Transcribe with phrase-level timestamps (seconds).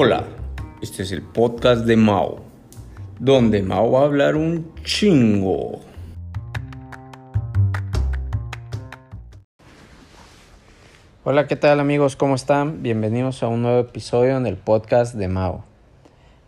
[0.00, 0.22] Hola,
[0.80, 2.38] este es el podcast de Mao,
[3.18, 5.80] donde Mao va a hablar un chingo.
[11.24, 12.14] Hola, ¿qué tal amigos?
[12.14, 12.80] ¿Cómo están?
[12.80, 15.64] Bienvenidos a un nuevo episodio en el podcast de Mao.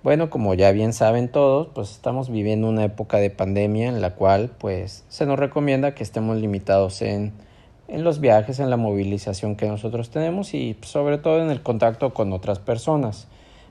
[0.04, 4.14] Bueno, como ya bien saben todos, pues estamos viviendo una época de pandemia en la
[4.14, 7.32] cual pues se nos recomienda que estemos limitados en,
[7.88, 12.14] en los viajes, en la movilización que nosotros tenemos y sobre todo en el contacto
[12.14, 13.26] con otras personas.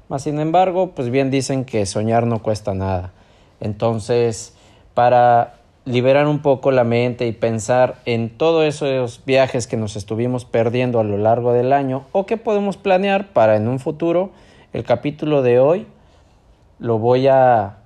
[0.10, 3.12] Más sin embargo, pues bien dicen que soñar no cuesta nada.
[3.60, 4.56] Entonces,
[4.96, 10.46] para liberar un poco la mente y pensar en todos esos viajes que nos estuvimos
[10.46, 14.32] perdiendo a lo largo del año o que podemos planear para en un futuro,
[14.74, 15.88] el capítulo de hoy
[16.80, 17.78] lo voy a,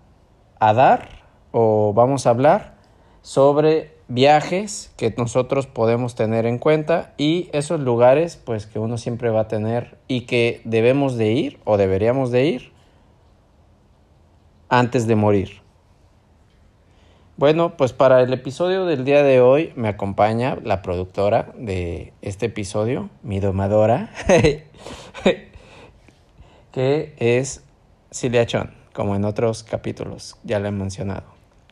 [0.60, 1.10] a dar
[1.52, 2.76] o vamos a hablar
[3.22, 9.32] sobre viajes que nosotros podemos tener en cuenta y esos lugares pues que uno siempre
[9.32, 12.72] va a tener y que debemos de ir o deberíamos de ir
[14.70, 15.64] antes de morir.
[17.38, 22.46] Bueno, pues para el episodio del día de hoy me acompaña la productora de este
[22.46, 24.12] episodio, mi domadora,
[26.72, 27.64] que es
[28.12, 31.24] Cilia Chon como en otros capítulos, ya lo he mencionado.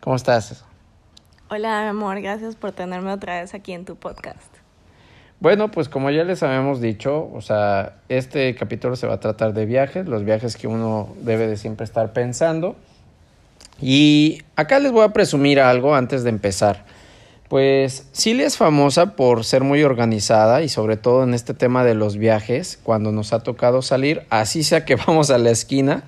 [0.02, 0.66] ¿Cómo estás?
[1.53, 4.39] Hola, amor, gracias por tenerme otra vez aquí en tu podcast.
[5.41, 9.52] Bueno, pues como ya les habíamos dicho, o sea, este capítulo se va a tratar
[9.52, 12.77] de viajes, los viajes que uno debe de siempre estar pensando.
[13.81, 16.85] Y acá les voy a presumir algo antes de empezar.
[17.49, 21.95] Pues Silvia es famosa por ser muy organizada y sobre todo en este tema de
[21.95, 26.05] los viajes, cuando nos ha tocado salir, así sea que vamos a la esquina,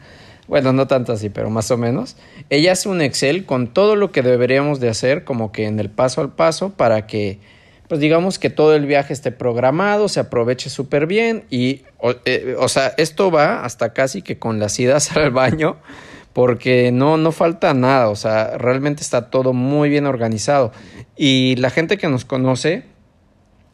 [0.47, 2.17] bueno, no tanto así, pero más o menos.
[2.49, 5.89] Ella hace un Excel con todo lo que deberíamos de hacer, como que en el
[5.89, 7.39] paso al paso, para que,
[7.87, 12.55] pues digamos que todo el viaje esté programado, se aproveche súper bien y, o, eh,
[12.59, 15.77] o, sea, esto va hasta casi que con las idas al baño,
[16.33, 20.71] porque no, no falta nada, o sea, realmente está todo muy bien organizado.
[21.15, 22.83] Y la gente que nos conoce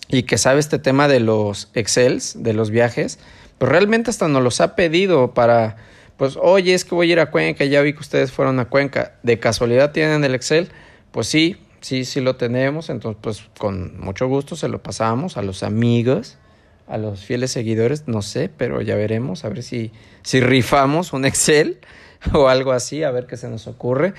[0.10, 3.20] y que sabe este tema de los Excels, de los viajes,
[3.58, 5.78] pues realmente hasta nos los ha pedido para
[6.20, 8.66] pues oye, es que voy a ir a Cuenca, ya vi que ustedes fueron a
[8.66, 10.68] Cuenca, ¿de casualidad tienen el Excel?
[11.12, 15.42] Pues sí, sí, sí lo tenemos, entonces pues con mucho gusto se lo pasamos a
[15.42, 16.38] los amigos,
[16.90, 21.24] a los fieles seguidores, no sé, pero ya veremos, a ver si, si rifamos un
[21.24, 21.80] Excel
[22.34, 24.14] o algo así, a ver qué se nos ocurre.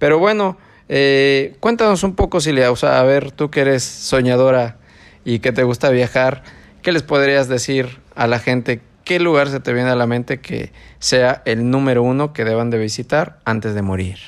[0.00, 4.78] Pero bueno, eh, cuéntanos un poco, Silvia, o sea, a ver, tú que eres soñadora
[5.24, 6.42] y que te gusta viajar,
[6.82, 10.40] ¿qué les podrías decir a la gente ¿qué lugar se te viene a la mente
[10.40, 14.18] que sea el número uno que deban de visitar antes de morir?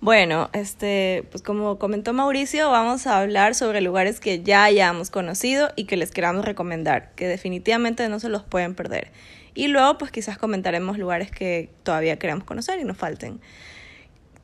[0.00, 5.70] Bueno, este, pues como comentó Mauricio, vamos a hablar sobre lugares que ya hayamos conocido
[5.76, 9.10] y que les queramos recomendar, que definitivamente no se los pueden perder.
[9.54, 13.40] Y luego, pues quizás comentaremos lugares que todavía queremos conocer y nos falten.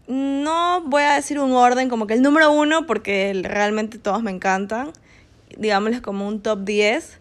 [0.06, 4.30] No voy a decir un orden como que el número uno, porque realmente todos me
[4.30, 4.92] encantan.
[5.58, 7.19] Digámosles como un top 10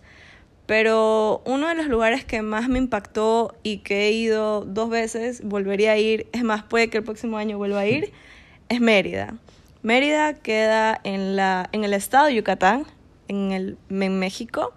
[0.69, 5.41] pero uno de los lugares que más me impactó y que he ido dos veces,
[5.44, 8.13] volvería a ir, es más, puede que el próximo año vuelva a ir,
[8.69, 9.34] es Mérida.
[9.81, 12.85] Mérida queda en, la, en el estado de Yucatán,
[13.28, 14.75] en, el, en México,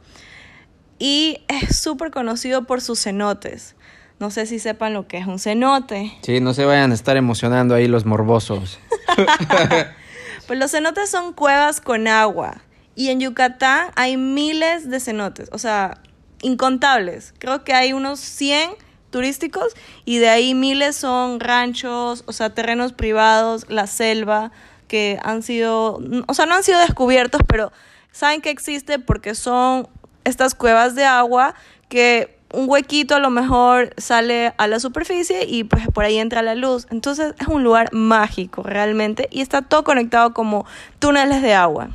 [0.98, 3.76] y es súper conocido por sus cenotes.
[4.18, 6.10] No sé si sepan lo que es un cenote.
[6.22, 8.80] Sí, no se vayan a estar emocionando ahí los morbosos.
[10.46, 12.62] pues los cenotes son cuevas con agua
[12.94, 15.98] y en Yucatán hay miles de cenotes, o sea,
[16.42, 17.34] incontables.
[17.38, 18.70] Creo que hay unos 100
[19.10, 24.50] turísticos y de ahí miles son ranchos, o sea, terrenos privados, la selva,
[24.88, 27.72] que han sido, o sea, no han sido descubiertos, pero
[28.10, 29.88] saben que existe porque son
[30.24, 31.54] estas cuevas de agua
[31.88, 36.42] que un huequito a lo mejor sale a la superficie y pues por ahí entra
[36.42, 36.86] la luz.
[36.90, 40.66] Entonces es un lugar mágico realmente y está todo conectado como
[40.98, 41.88] túneles de agua.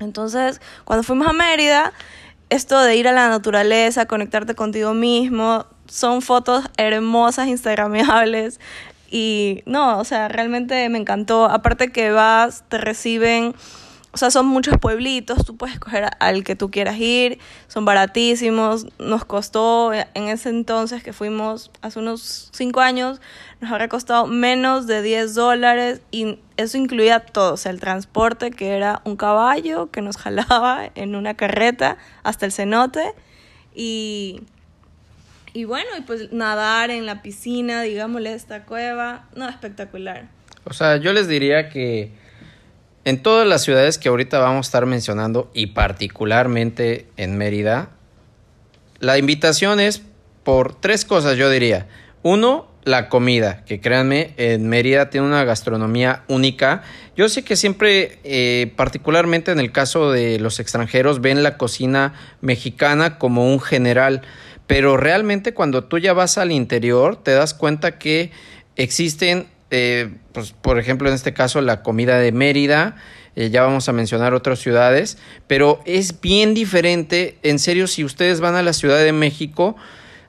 [0.00, 1.92] Entonces, cuando fuimos a Mérida,
[2.50, 8.60] esto de ir a la naturaleza, conectarte contigo mismo, son fotos hermosas, instagramables.
[9.10, 11.46] Y no, o sea, realmente me encantó.
[11.46, 13.54] Aparte que vas, te reciben
[14.12, 17.38] o sea, son muchos pueblitos, tú puedes escoger al que tú quieras ir,
[17.68, 23.20] son baratísimos, nos costó en ese entonces que fuimos hace unos 5 años,
[23.60, 28.50] nos habría costado menos de 10 dólares y eso incluía todo, o sea, el transporte
[28.50, 33.12] que era un caballo que nos jalaba en una carreta hasta el cenote
[33.74, 34.40] y,
[35.52, 40.28] y bueno, y pues nadar en la piscina, digámosle, esta cueva, no, espectacular.
[40.64, 42.12] O sea, yo les diría que
[43.06, 47.90] en todas las ciudades que ahorita vamos a estar mencionando y particularmente en Mérida,
[48.98, 50.02] la invitación es
[50.42, 51.86] por tres cosas, yo diría.
[52.24, 56.82] Uno, la comida, que créanme, en Mérida tiene una gastronomía única.
[57.16, 62.12] Yo sé que siempre, eh, particularmente en el caso de los extranjeros, ven la cocina
[62.40, 64.22] mexicana como un general,
[64.66, 68.32] pero realmente cuando tú ya vas al interior te das cuenta que
[68.74, 72.96] existen, eh, pues, por ejemplo, en este caso, la comida de Mérida,
[73.34, 78.40] eh, ya vamos a mencionar otras ciudades, pero es bien diferente, en serio, si ustedes
[78.40, 79.76] van a la Ciudad de México,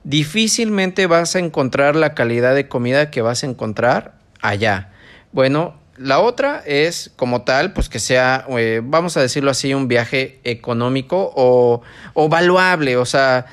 [0.03, 4.91] difícilmente vas a encontrar la calidad de comida que vas a encontrar allá.
[5.31, 9.87] Bueno, la otra es como tal, pues que sea, eh, vamos a decirlo así, un
[9.87, 11.81] viaje económico o,
[12.13, 12.97] o valuable.
[12.97, 13.47] O sea,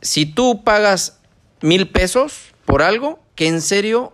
[0.00, 1.20] si tú pagas
[1.60, 4.12] mil pesos por algo, que en serio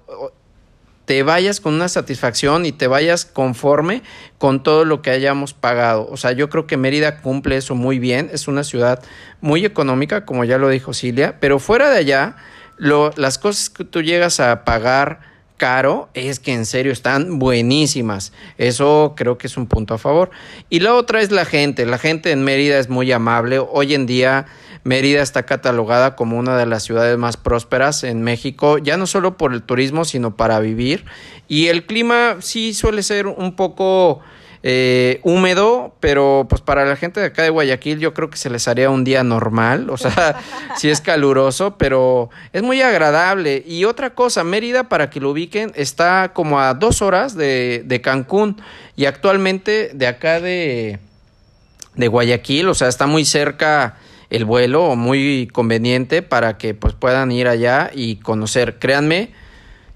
[1.04, 4.02] te vayas con una satisfacción y te vayas conforme
[4.38, 6.08] con todo lo que hayamos pagado.
[6.10, 8.30] O sea, yo creo que Mérida cumple eso muy bien.
[8.32, 9.02] Es una ciudad
[9.40, 12.36] muy económica, como ya lo dijo Cilia, pero fuera de allá,
[12.76, 18.32] lo, las cosas que tú llegas a pagar caro es que en serio están buenísimas.
[18.58, 20.30] Eso creo que es un punto a favor.
[20.68, 21.86] Y la otra es la gente.
[21.86, 23.58] La gente en Mérida es muy amable.
[23.58, 24.46] Hoy en día
[24.84, 29.36] Mérida está catalogada como una de las ciudades más prósperas en México, ya no solo
[29.38, 31.06] por el turismo, sino para vivir.
[31.48, 34.20] Y el clima sí suele ser un poco
[34.62, 38.48] eh, húmedo, pero pues para la gente de acá de Guayaquil yo creo que se
[38.48, 40.40] les haría un día normal, o sea,
[40.78, 43.62] sí es caluroso, pero es muy agradable.
[43.66, 48.00] Y otra cosa, Mérida, para que lo ubiquen, está como a dos horas de, de
[48.00, 48.60] Cancún
[48.96, 50.98] y actualmente de acá de,
[51.94, 53.96] de Guayaquil, o sea, está muy cerca
[54.34, 58.78] el vuelo muy conveniente para que pues puedan ir allá y conocer.
[58.78, 59.30] Créanme,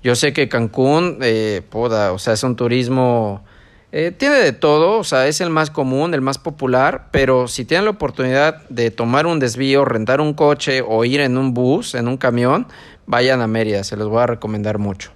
[0.03, 3.45] yo sé que Cancún, eh, o sea, es un turismo,
[3.91, 7.65] eh, tiene de todo, o sea, es el más común, el más popular, pero si
[7.65, 11.97] tienen la oportunidad de tomar un desvío, rentar un coche o ir en un bus,
[11.97, 12.69] en un camión,
[13.07, 15.11] vayan a Mérida, se los voy a recomendar mucho.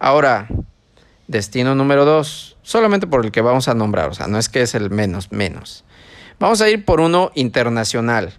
[0.00, 0.48] Ahora,
[1.28, 4.62] destino número dos, solamente por el que vamos a nombrar, o sea, no es que
[4.62, 5.84] es el menos, menos.
[6.40, 8.32] Vamos a ir por uno internacional.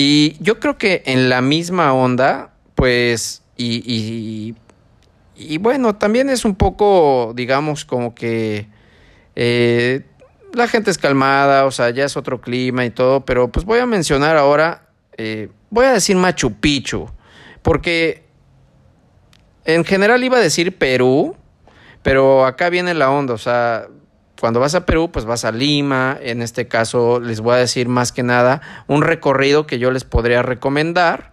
[0.00, 4.54] Y yo creo que en la misma onda, pues, y,
[5.34, 8.68] y, bueno, también es un poco, digamos, como que
[9.34, 10.04] eh,
[10.54, 13.80] la gente es calmada, o sea, ya es otro clima y todo, pero pues voy
[13.80, 14.86] a mencionar ahora,
[15.16, 17.10] eh, voy a decir Machu Picchu,
[17.62, 18.22] porque
[19.64, 21.34] en general iba a decir Perú,
[22.04, 23.88] pero acá viene la onda, o sea,
[24.40, 26.16] cuando vas a Perú, pues vas a Lima.
[26.20, 30.04] En este caso, les voy a decir más que nada un recorrido que yo les
[30.04, 31.32] podría recomendar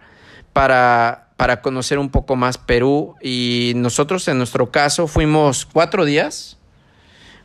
[0.52, 3.14] para, para conocer un poco más Perú.
[3.22, 6.55] Y nosotros, en nuestro caso, fuimos cuatro días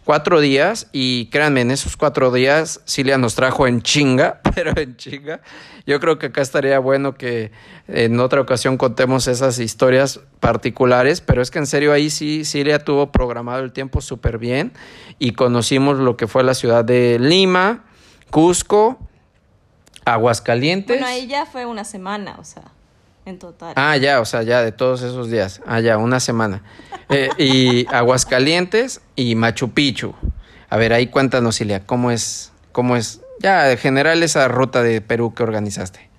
[0.06, 4.96] cuatro días y créanme, en esos cuatro días Cilia nos trajo en chinga, pero en
[4.98, 5.42] chinga.
[5.86, 7.52] Yo creo que acá estaría bueno que
[7.88, 12.80] en otra ocasión contemos esas historias particulares, pero es que en serio ahí sí Cilia
[12.80, 14.74] tuvo programado el tiempo súper bien
[15.20, 17.86] y conocimos lo que fue la ciudad de Lima,
[18.30, 19.00] Cusco,
[20.06, 21.00] Aguascalientes.
[21.00, 22.64] Bueno, ahí ya fue una semana, o sea
[23.26, 23.74] en total.
[23.76, 25.62] Ah, ya, o sea, ya de todos esos días.
[25.66, 26.64] Ah, ya, una semana.
[27.10, 30.16] Eh, y Aguascalientes y Machu Picchu.
[30.70, 35.02] A ver, ahí cuéntanos, Ilia, ¿cómo es, cómo es, ya, en general esa ruta de
[35.02, 36.10] Perú que organizaste?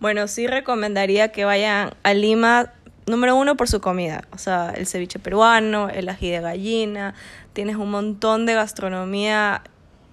[0.00, 2.72] Bueno, sí recomendaría que vayan a Lima,
[3.06, 4.22] número uno, por su comida.
[4.30, 7.14] O sea, el ceviche peruano, el ají de gallina.
[7.52, 9.62] Tienes un montón de gastronomía,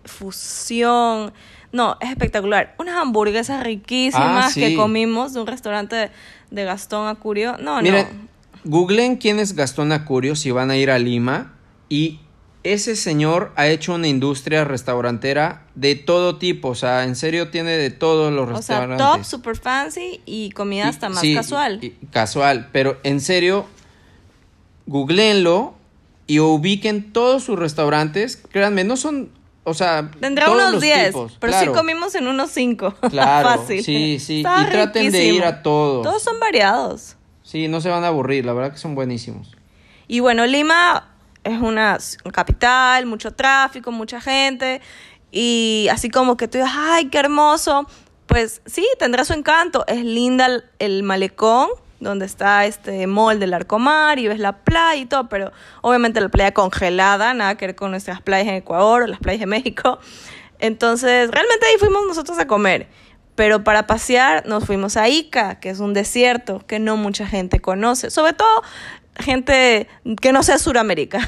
[0.03, 1.31] fusión
[1.75, 2.73] no, es espectacular.
[2.79, 6.09] Unas hamburguesas riquísimas ah, que comimos de un restaurante
[6.49, 7.57] de, Gastón Acurio.
[7.57, 8.29] No, Miren, no.
[8.63, 11.53] Googlen quién es Gastón Acurio si van a ir a Lima
[11.89, 12.21] y
[12.63, 17.71] ese señor ha hecho una industria restaurantera de todo tipo, o sea, en serio tiene
[17.71, 19.05] de todos los restaurantes.
[19.05, 21.93] O sea, top, super fancy y comida hasta más casual.
[22.09, 23.65] casual, pero en serio,
[24.87, 25.75] googleenlo
[26.25, 28.41] y ubiquen todos sus restaurantes.
[28.49, 29.29] Créanme, no son
[29.65, 32.95] o sea, tendrá unos 10, pero sí comimos en unos 5.
[33.09, 33.83] Claro, Fácil.
[33.83, 34.39] Sí, sí.
[34.39, 36.03] y traten de ir a todos.
[36.03, 37.17] Todos son variados.
[37.41, 39.55] Sí, no se van a aburrir, la verdad que son buenísimos.
[40.07, 41.97] Y bueno, Lima es una
[42.31, 44.81] capital, mucho tráfico, mucha gente.
[45.31, 47.87] Y así como que tú dices, ay, qué hermoso.
[48.27, 49.83] Pues sí, tendrá su encanto.
[49.87, 50.47] Es linda
[50.79, 51.69] el malecón
[52.09, 56.29] donde está este mall del Arcomar y ves la playa y todo, pero obviamente la
[56.29, 59.99] playa congelada, nada que ver con nuestras playas en Ecuador o las playas de México.
[60.59, 62.87] Entonces, realmente ahí fuimos nosotros a comer.
[63.35, 67.59] Pero para pasear nos fuimos a Ica, que es un desierto que no mucha gente
[67.59, 68.63] conoce, sobre todo
[69.17, 69.87] gente
[70.21, 71.19] que no sea Suramérica.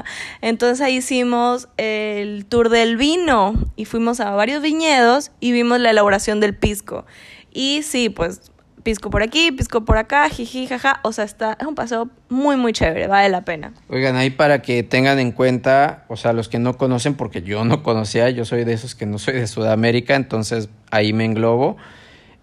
[0.40, 5.90] Entonces ahí hicimos el tour del vino y fuimos a varios viñedos y vimos la
[5.90, 7.04] elaboración del pisco.
[7.52, 8.51] Y sí, pues
[8.82, 11.00] pisco por aquí, pisco por acá, jiji, jaja.
[11.02, 13.72] O sea, está, es un paseo muy, muy chévere, vale la pena.
[13.88, 17.64] Oigan, ahí para que tengan en cuenta, o sea, los que no conocen, porque yo
[17.64, 21.76] no conocía, yo soy de esos que no soy de Sudamérica, entonces ahí me englobo.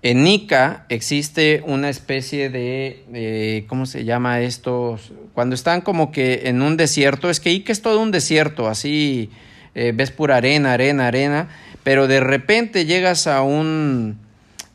[0.02, 4.98] En Ica existe una especie de, ¿cómo se llama esto?
[5.34, 9.30] Cuando están como que en un desierto, es que Ica es todo un desierto, así
[9.76, 11.50] eh, ves pura arena, arena, arena,
[11.84, 14.20] pero de repente llegas a un,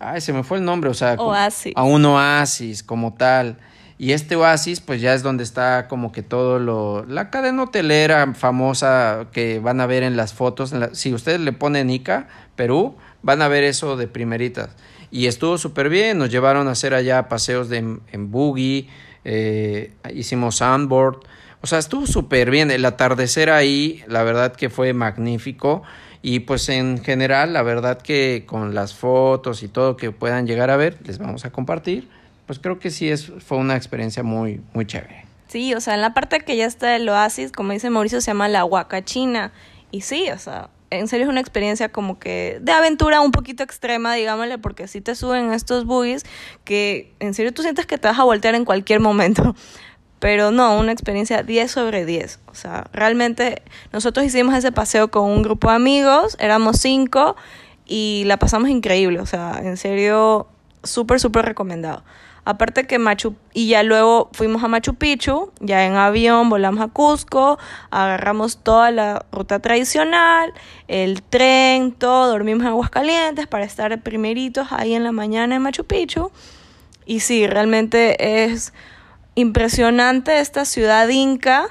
[0.04, 1.73] ay, se me fue el nombre, o sea, oasis.
[1.76, 3.58] a un oasis como tal.
[3.96, 8.34] Y este oasis, pues ya es donde está como que todo lo, la cadena hotelera
[8.34, 10.75] famosa que van a ver en las fotos.
[10.92, 14.70] si ustedes le ponen Ica, Perú, van a ver eso de primeritas
[15.14, 16.18] y estuvo súper bien.
[16.18, 18.88] Nos llevaron a hacer allá paseos de, en buggy,
[19.25, 21.20] eh, hicimos sandboard.
[21.61, 22.73] O sea, estuvo súper bien.
[22.73, 25.84] El atardecer ahí, la verdad que fue magnífico.
[26.26, 30.70] Y pues en general, la verdad que con las fotos y todo que puedan llegar
[30.70, 32.08] a ver, les vamos a compartir.
[32.46, 35.26] Pues creo que sí es, fue una experiencia muy, muy chévere.
[35.48, 38.28] Sí, o sea, en la parte que ya está el oasis, como dice Mauricio, se
[38.28, 39.52] llama la Huaca China.
[39.90, 43.62] Y sí, o sea, en serio es una experiencia como que de aventura un poquito
[43.62, 46.24] extrema, digámosle, porque si te suben estos buggies
[46.64, 49.54] que en serio tú sientes que te vas a voltear en cualquier momento.
[50.24, 52.40] Pero no, una experiencia 10 sobre 10.
[52.46, 53.60] O sea, realmente
[53.92, 57.36] nosotros hicimos ese paseo con un grupo de amigos, éramos cinco
[57.84, 59.20] y la pasamos increíble.
[59.20, 60.46] O sea, en serio,
[60.82, 62.04] súper, súper recomendado.
[62.46, 66.88] Aparte que Machu, y ya luego fuimos a Machu Picchu, ya en avión volamos a
[66.88, 67.58] Cusco,
[67.90, 70.54] agarramos toda la ruta tradicional,
[70.88, 75.84] el tren, todo, dormimos en Aguascalientes para estar primeritos ahí en la mañana en Machu
[75.84, 76.32] Picchu.
[77.04, 78.72] Y sí, realmente es
[79.34, 81.66] impresionante esta ciudad inca,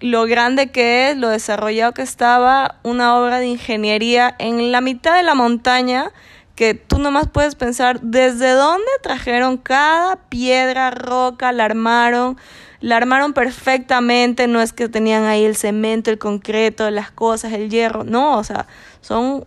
[0.00, 5.16] lo grande que es, lo desarrollado que estaba, una obra de ingeniería en la mitad
[5.16, 6.12] de la montaña
[6.56, 12.38] que tú nomás puedes pensar desde dónde trajeron cada piedra, roca, la armaron,
[12.80, 17.68] la armaron perfectamente, no es que tenían ahí el cemento, el concreto, las cosas, el
[17.68, 18.66] hierro, no, o sea,
[19.02, 19.44] son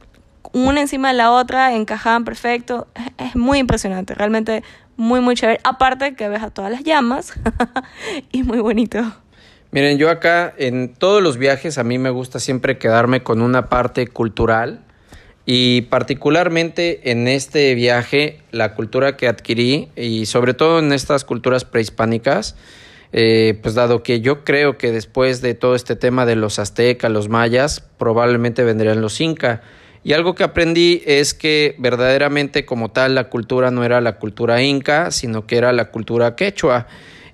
[0.54, 2.88] una encima de la otra, encajaban perfecto,
[3.18, 4.64] es, muy impresionante, realmente
[5.00, 7.34] muy, muy chévere, aparte que ves a todas las llamas
[8.32, 9.00] y muy bonito.
[9.72, 13.70] Miren, yo acá en todos los viajes a mí me gusta siempre quedarme con una
[13.70, 14.82] parte cultural
[15.46, 21.66] y particularmente en este viaje, la cultura que adquirí, y sobre todo en estas culturas
[21.66, 22.56] prehispánicas,
[23.14, 27.10] eh, pues dado que yo creo que después de todo este tema de los aztecas,
[27.10, 29.62] los mayas, probablemente vendrían los incas.
[30.04, 34.62] Y algo que aprendí es que verdaderamente como tal la cultura no era la cultura
[34.62, 36.88] inca, sino que era la cultura quechua.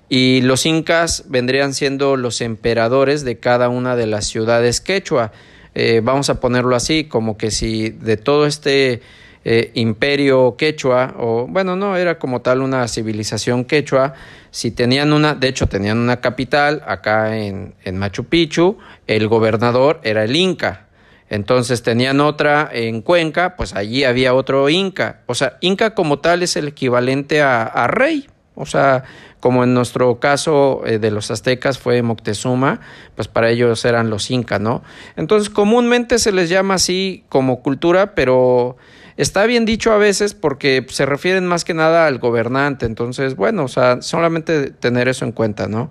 [0.08, 5.32] Y los incas vendrían siendo los emperadores de cada una de las ciudades quechua.
[5.74, 9.02] Eh, vamos a ponerlo así, como que si de todo este
[9.44, 14.14] eh, imperio quechua, o bueno, no, era como tal una civilización quechua,
[14.50, 20.00] si tenían una, de hecho tenían una capital acá en, en Machu Picchu, el gobernador
[20.02, 20.85] era el Inca.
[21.28, 25.22] Entonces tenían otra en Cuenca, pues allí había otro Inca.
[25.26, 28.28] O sea, Inca como tal es el equivalente a, rey.
[28.54, 29.04] O sea,
[29.40, 32.80] como en nuestro caso eh, de los aztecas fue Moctezuma,
[33.14, 34.82] pues para ellos eran los incas, ¿no?
[35.16, 38.76] Entonces comúnmente se les llama así como cultura, pero
[39.18, 43.64] está bien dicho a veces porque se refieren más que nada al gobernante, entonces bueno,
[43.64, 45.90] o sea, solamente tener eso en cuenta, ¿no?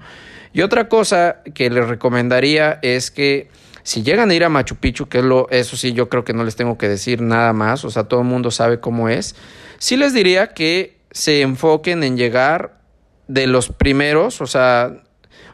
[0.52, 3.50] Y otra cosa que les recomendaría es que
[3.86, 6.34] si llegan a ir a Machu Picchu, que es lo, eso sí, yo creo que
[6.34, 9.36] no les tengo que decir nada más, o sea, todo el mundo sabe cómo es,
[9.78, 12.80] sí les diría que se enfoquen en llegar
[13.28, 15.04] de los primeros, o sea,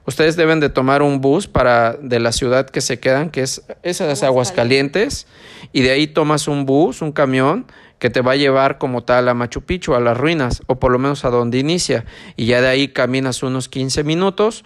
[0.06, 3.64] ustedes deben de tomar un bus para de la ciudad que se quedan, que es
[3.84, 5.28] esas Aguascalientes,
[5.74, 7.66] y de ahí tomas un bus, un camión
[8.00, 10.94] que te va a llevar como tal a Machu Picchu, a las ruinas, o por
[10.94, 12.06] lo menos a donde inicia,
[12.38, 14.64] y ya de ahí caminas unos 15 minutos.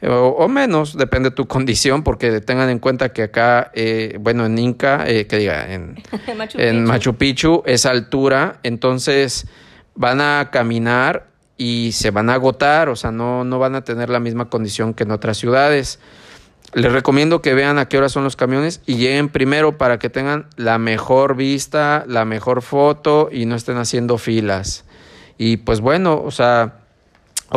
[0.00, 4.46] Eh, o, menos, depende de tu condición, porque tengan en cuenta que acá, eh, bueno,
[4.46, 6.02] en Inca, eh, que diga, en,
[6.54, 9.46] en Machu Picchu es altura, entonces
[9.94, 14.10] van a caminar y se van a agotar, o sea, no, no van a tener
[14.10, 16.00] la misma condición que en otras ciudades.
[16.72, 20.10] Les recomiendo que vean a qué hora son los camiones y lleguen primero para que
[20.10, 24.84] tengan la mejor vista, la mejor foto y no estén haciendo filas.
[25.38, 26.83] Y pues bueno, o sea,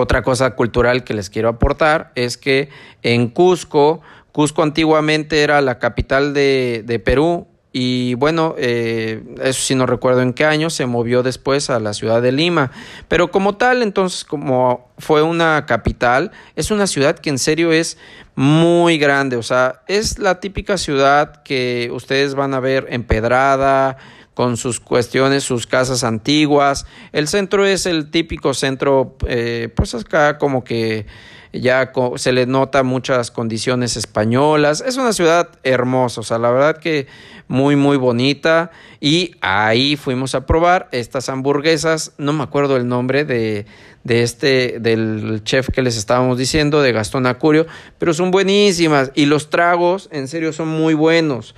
[0.01, 2.69] otra cosa cultural que les quiero aportar es que
[3.03, 4.01] en Cusco,
[4.31, 10.33] Cusco antiguamente era la capital de, Perú, y bueno, eh, eso sí no recuerdo en
[10.33, 12.71] qué año, se movió después a la ciudad de Lima.
[13.07, 17.97] Pero como tal, entonces, como fue una capital, es una ciudad que en serio es
[18.35, 19.35] muy grande.
[19.35, 23.97] O sea, es la típica ciudad que ustedes van a ver empedrada,
[24.38, 26.86] con sus cuestiones, sus casas antiguas.
[27.12, 31.08] El centro es el típico centro, eh, pues acá como que
[31.51, 34.82] ya se le nota muchas condiciones españolas.
[34.82, 37.08] Es una ciudad hermosa, o sea, la verdad que
[37.48, 38.70] muy, muy bonita.
[39.01, 43.65] Y ahí fuimos a probar estas hamburguesas, no me acuerdo el nombre de,
[44.03, 47.65] de este, del chef que les estábamos diciendo, de Gastón Acurio,
[47.98, 51.56] pero son buenísimas y los tragos, en serio, son muy buenos.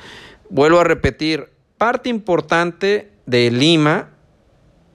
[0.50, 4.10] Vuelvo a repetir, parte importante de Lima,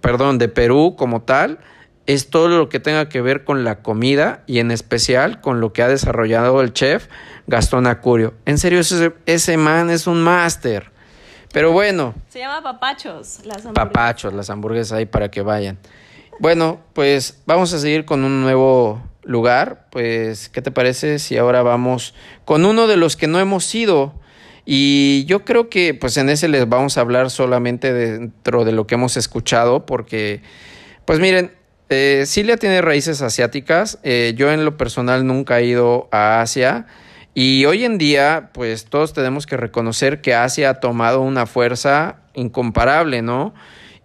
[0.01, 1.59] perdón, de Perú como tal,
[2.07, 5.73] es todo lo que tenga que ver con la comida y en especial con lo
[5.73, 7.09] que ha desarrollado el chef
[7.47, 8.35] Gastón Acurio.
[8.45, 10.93] En serio, ese, ese man es un máster.
[11.53, 12.15] Pero bueno.
[12.29, 13.41] Se llama Papachos.
[13.45, 15.79] Las Papachos, las hamburguesas ahí para que vayan.
[16.39, 19.87] Bueno, pues vamos a seguir con un nuevo lugar.
[19.91, 22.15] Pues, ¿qué te parece si ahora vamos
[22.45, 24.13] con uno de los que no hemos ido?
[24.67, 28.87] Y yo creo que pues en ese les vamos a hablar solamente dentro de lo
[28.87, 30.41] que hemos escuchado, porque,
[31.05, 31.53] pues miren,
[31.91, 33.99] eh, Cilia tiene raíces asiáticas.
[34.03, 36.87] Eh, yo en lo personal nunca he ido a Asia.
[37.35, 42.21] Y hoy en día, pues todos tenemos que reconocer que Asia ha tomado una fuerza
[42.33, 43.55] incomparable, ¿no?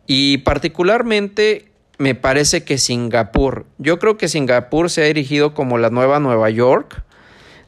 [0.07, 5.89] Y particularmente me parece que Singapur, yo creo que Singapur se ha erigido como la
[5.89, 7.03] nueva Nueva York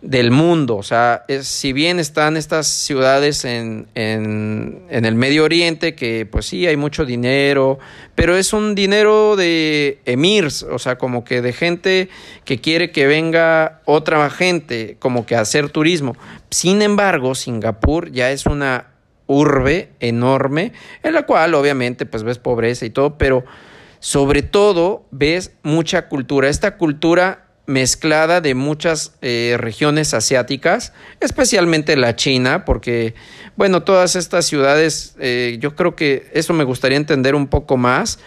[0.02, 5.94] del mundo, o sea, es, si bien están estas ciudades en, en, el Medio Oriente,
[5.94, 7.78] que pues sí, hay mucho dinero,
[8.16, 12.10] pero es un dinero de emirs, o sea, como que de gente
[12.46, 16.16] que quiere que venga otra gente, como que a hacer turismo.
[16.50, 18.88] Sin embargo, Singapur ya es una
[19.28, 23.46] urbe enorme, en la cual obviamente pues ves pobreza y todo, pero
[24.00, 32.16] sobre todo ves mucha cultura, esta cultura mezclada de muchas eh, regiones asiáticas, especialmente la
[32.16, 33.14] China, porque,
[33.56, 38.20] bueno, todas estas ciudades, eh, yo creo que eso me gustaría entender un poco más,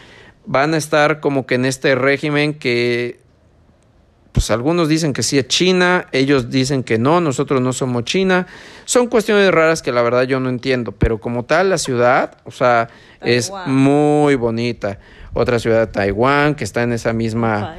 [0.47, 3.21] van a estar como que en este régimen que,
[4.33, 8.47] pues algunos dicen que sí es China, ellos dicen que no, nosotros no somos China,
[8.85, 12.51] son cuestiones raras que la verdad yo no entiendo, pero como tal la ciudad, o
[12.51, 12.89] sea,
[13.21, 14.99] es muy bonita.
[15.33, 17.77] Otra ciudad Taiwán que está en esa misma...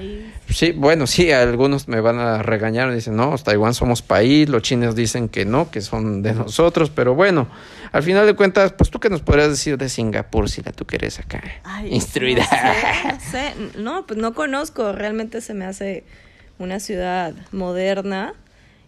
[0.49, 4.95] Sí, bueno, sí, algunos me van a regañar, dicen, no, Taiwán somos país, los chinos
[4.95, 7.49] dicen que no, que son de nosotros, pero bueno,
[7.91, 10.85] al final de cuentas, pues tú qué nos podrías decir de Singapur si la tú
[10.85, 11.41] quieres acá,
[11.89, 12.45] instruida.
[13.11, 16.03] No sé, no, pues no conozco, realmente se me hace
[16.59, 18.33] una ciudad moderna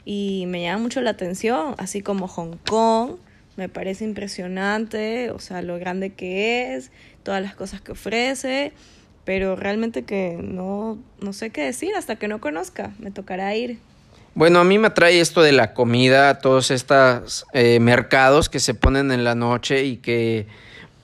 [0.06, 3.18] y me llama mucho la atención, así como Hong Kong,
[3.58, 6.92] me parece impresionante, o sea, lo grande que es,
[7.24, 8.72] todas las cosas que ofrece,
[9.28, 13.78] pero realmente que no, no sé qué decir hasta que no conozca, me tocará ir.
[14.36, 18.74] Bueno, a mí me atrae esto de la comida, todos estos eh, mercados que se
[18.74, 20.48] ponen en la noche y que,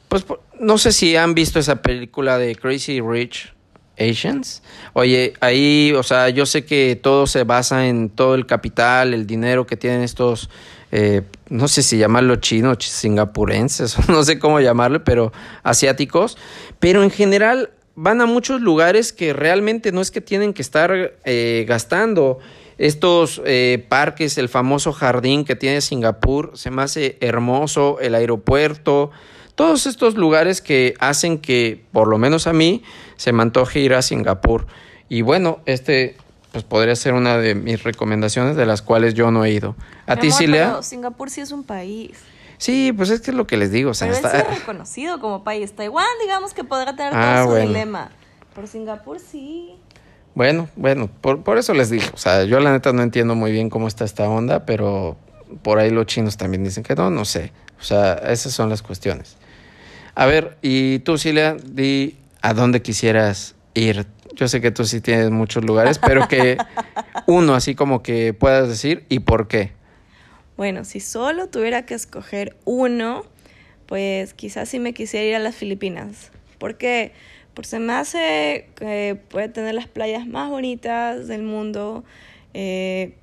[0.07, 0.23] pues,
[0.57, 3.53] no sé si han visto esa película de Crazy Rich
[3.99, 4.63] Asians.
[4.93, 9.27] Oye, ahí, o sea, yo sé que todo se basa en todo el capital, el
[9.27, 10.49] dinero que tienen estos
[10.95, 15.33] eh, no sé si llamarlo chino, singapurenses, no sé cómo llamarlo, pero
[15.63, 16.37] asiáticos,
[16.79, 21.13] pero en general van a muchos lugares que realmente no es que tienen que estar
[21.25, 22.39] eh, gastando.
[22.77, 29.11] Estos eh, parques, el famoso jardín que tiene Singapur, se me hace hermoso, el aeropuerto,
[29.55, 32.83] todos estos lugares que hacen que, por lo menos a mí,
[33.15, 34.65] se me antoje ir a Singapur.
[35.09, 36.17] Y bueno, este
[36.51, 39.75] pues podría ser una de mis recomendaciones de las cuales yo no he ido.
[40.05, 40.83] ¿A ti, Silvia?
[40.83, 42.11] Singapur sí es un país.
[42.57, 43.91] Sí, pues es que es lo que les digo.
[43.91, 44.39] O sea, está...
[44.39, 45.73] es reconocido como país.
[45.73, 48.11] Taiwán, digamos que podrá tener ah, todo su dilema.
[48.55, 49.75] Por Singapur sí.
[50.35, 52.05] Bueno, bueno, por, por eso les digo.
[52.13, 55.17] O sea, yo la neta no entiendo muy bien cómo está esta onda, pero
[55.61, 57.51] por ahí los chinos también dicen que no, no sé.
[57.79, 59.37] O sea, esas son las cuestiones.
[60.15, 65.01] A ver, y tú, Silvia, di a dónde quisieras ir yo sé que tú sí
[65.01, 66.57] tienes muchos lugares, pero que
[67.27, 69.71] uno así como que puedas decir y por qué.
[70.55, 73.25] Bueno, si solo tuviera que escoger uno,
[73.87, 76.31] pues quizás sí me quisiera ir a las Filipinas.
[76.59, 77.11] ¿Por qué?
[77.53, 82.03] Porque se me hace que puede tener las playas más bonitas del mundo.
[82.53, 83.15] Eh,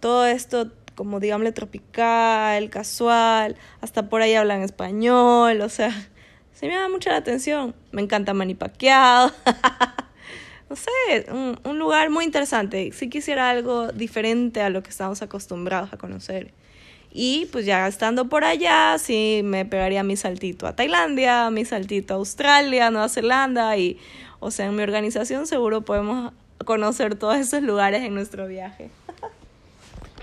[0.00, 3.56] todo esto, como digámosle, tropical, casual.
[3.80, 5.60] Hasta por ahí hablan español.
[5.60, 5.90] O sea,
[6.52, 7.74] se me da mucho la atención.
[7.92, 9.32] Me encanta manipaqueado.
[10.68, 12.90] no sé, un, lugar muy interesante.
[12.92, 16.52] Si quisiera algo diferente a lo que estamos acostumbrados a conocer.
[17.12, 22.14] Y pues ya estando por allá, sí me pegaría mi saltito a Tailandia, mi saltito
[22.14, 23.98] a Australia, Nueva Zelanda y,
[24.40, 26.32] o sea, en mi organización seguro podemos
[26.64, 28.90] conocer todos esos lugares en nuestro viaje.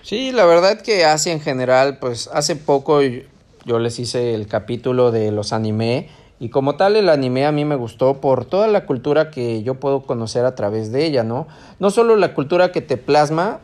[0.03, 5.11] Sí, la verdad que Asia en general, pues hace poco yo les hice el capítulo
[5.11, 6.09] de los anime
[6.43, 9.75] y como tal el anime a mí me gustó por toda la cultura que yo
[9.75, 11.47] puedo conocer a través de ella, ¿no?
[11.79, 13.61] No solo la cultura que te plasma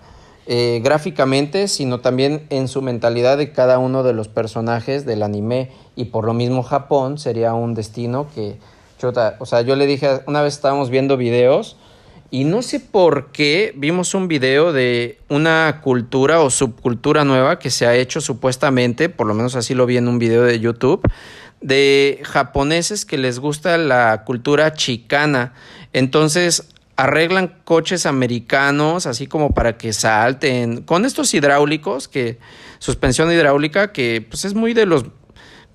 [0.47, 5.71] eh, gráficamente, sino también en su mentalidad de cada uno de los personajes del anime
[5.97, 8.57] y por lo mismo Japón sería un destino que,
[9.39, 11.75] o sea, yo le dije, una vez estábamos viendo videos
[12.31, 17.71] y no sé por qué vimos un video de una cultura o subcultura nueva que
[17.71, 21.01] se ha hecho supuestamente, por lo menos así lo vi en un video de YouTube,
[21.61, 25.53] de japoneses que les gusta la cultura chicana.
[25.93, 32.39] Entonces arreglan coches americanos así como para que salten con estos hidráulicos que
[32.79, 35.05] suspensión hidráulica que pues es muy de los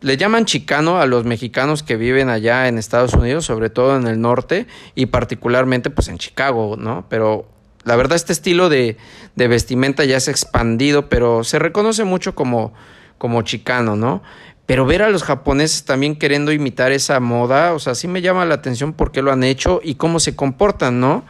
[0.03, 4.07] le llaman chicano a los mexicanos que viven allá en Estados Unidos, sobre todo en
[4.07, 7.07] el norte y particularmente pues en Chicago, ¿no?
[7.09, 7.49] Pero
[7.85, 8.99] la verdad este estilo de,
[9.35, 12.75] de vestimenta ya se ha expandido, pero se reconoce mucho como,
[13.16, 14.23] como chicano, ¿no?
[14.66, 18.46] Pero ver a los japoneses también queriendo imitar esa moda, o sea, sí me llama
[18.46, 21.24] la atención por qué lo han hecho y cómo se comportan, ¿no?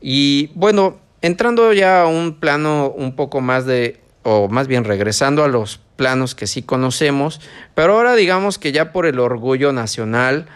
[0.00, 5.44] Y bueno, entrando ya a un plano un poco más de, o más bien regresando
[5.44, 7.40] a los planos que sí conocemos,
[7.74, 10.46] pero ahora digamos que ya por el orgullo nacional,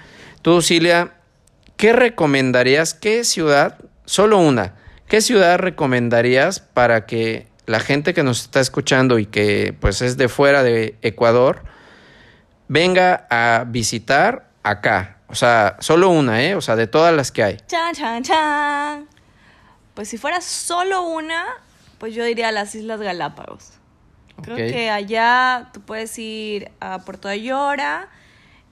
[0.43, 1.15] tú, Cilia,
[1.79, 2.93] ¿qué recomendarías?
[2.93, 3.79] ¿Qué ciudad?
[4.05, 4.75] Solo una.
[5.09, 10.17] ¿Qué ciudad recomendarías para que la gente que nos está escuchando y que pues es
[10.17, 11.63] de fuera de Ecuador
[12.73, 15.19] venga a visitar acá?
[15.29, 16.55] O sea, solo una, ¿eh?
[16.55, 17.59] O sea, de todas las que hay.
[17.67, 19.09] Chan, chan, chan.
[19.93, 21.45] Pues si fuera solo una,
[21.99, 23.75] pues yo diría las Islas Galápagos.
[24.43, 28.09] Creo que allá tú puedes ir a Puerto Ayora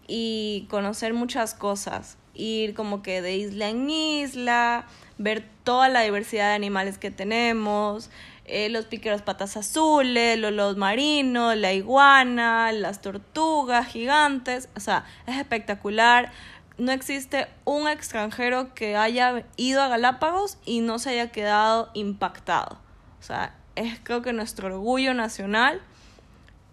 [0.08, 2.16] y conocer muchas cosas.
[2.32, 4.86] Ir como que de isla en isla,
[5.18, 8.10] ver toda la diversidad de animales que tenemos,
[8.50, 14.68] eh, los piqueros patas azules, los lobos marinos, la iguana, las tortugas gigantes.
[14.76, 16.32] O sea, es espectacular.
[16.76, 22.78] No existe un extranjero que haya ido a Galápagos y no se haya quedado impactado.
[23.20, 25.80] O sea, es creo que nuestro orgullo nacional.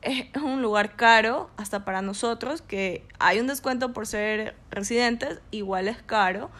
[0.01, 5.87] Es un lugar caro, hasta para nosotros, que hay un descuento por ser residentes, igual
[5.87, 6.51] es caro,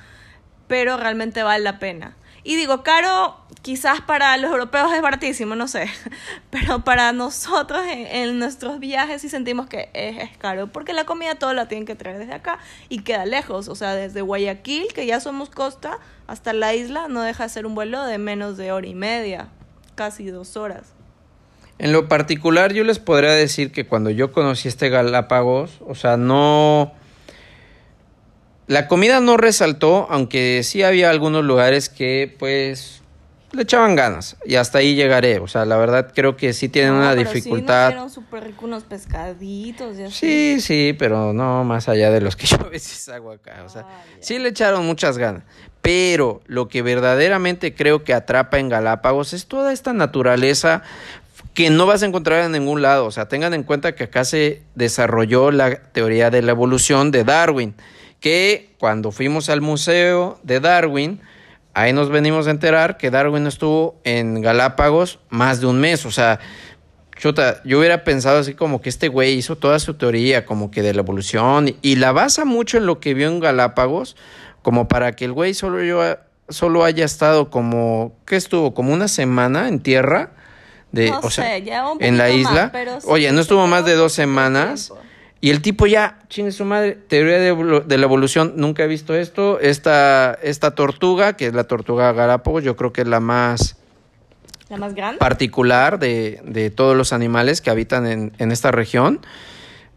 [0.68, 2.18] pero realmente vale la pena.
[2.48, 5.90] Y digo, caro quizás para los europeos es baratísimo, no sé,
[6.50, 11.54] pero para nosotros en, nuestros viajes sí sentimos que es, caro, porque la comida todo
[11.54, 15.20] la tienen que traer desde acá y queda lejos, o sea, desde Guayaquil, que ya
[15.20, 18.88] somos costa, hasta la isla no deja de ser un vuelo de menos de hora
[18.88, 19.50] y media
[19.96, 20.94] casi dos horas.
[21.80, 26.16] En lo particular, yo les podría decir que cuando yo conocí este Galápagos, o sea,
[26.16, 26.94] no...
[28.68, 33.02] La comida no resaltó, aunque sí había algunos lugares que, pues,
[33.54, 34.38] le echaban ganas.
[34.46, 35.40] Y hasta ahí llegaré.
[35.40, 37.94] O sea, la verdad creo que sí tienen una dificultad.
[38.08, 40.14] Sí, súper ricos unos pescaditos y así.
[40.14, 43.64] Sí, sí, pero no más allá de los que yo a veces hago acá.
[43.66, 43.86] O sea,
[44.20, 45.44] sí le echaron muchas ganas.
[45.82, 50.84] Pero lo que verdaderamente creo que atrapa en Galápagos es toda esta naturaleza
[51.54, 53.06] que no vas a encontrar en ningún lado.
[53.06, 57.24] O sea, tengan en cuenta que acá se desarrolló la teoría de la evolución de
[57.24, 57.74] Darwin,
[58.20, 61.22] que cuando fuimos al museo de Darwin,
[61.74, 66.06] ahí nos venimos a enterar que Darwin estuvo en Galápagos más de un mes.
[66.06, 66.40] O sea,
[67.18, 70.82] chuta, yo hubiera pensado así como que este güey hizo toda su teoría como que
[70.82, 74.16] de la evolución y la basa mucho en lo que vio en Galápagos
[74.62, 76.04] como para que el güey solo, yo,
[76.50, 78.74] solo haya estado como, ¿qué estuvo?
[78.74, 80.32] Como una semana en tierra.
[80.92, 82.72] De, o sea, en la isla.
[83.06, 84.92] Oye, no estuvo más de dos semanas.
[85.40, 89.14] Y el tipo ya, chingue su madre, teoría de, de, la evolución, nunca he visto
[89.14, 89.60] esto.
[89.60, 93.78] Esta, esta tortuga, que es la tortuga Galápagos, yo creo que es la más...
[94.70, 95.20] La más grande.
[95.20, 99.22] Particular de, de todos los animales que habitan en, en esta región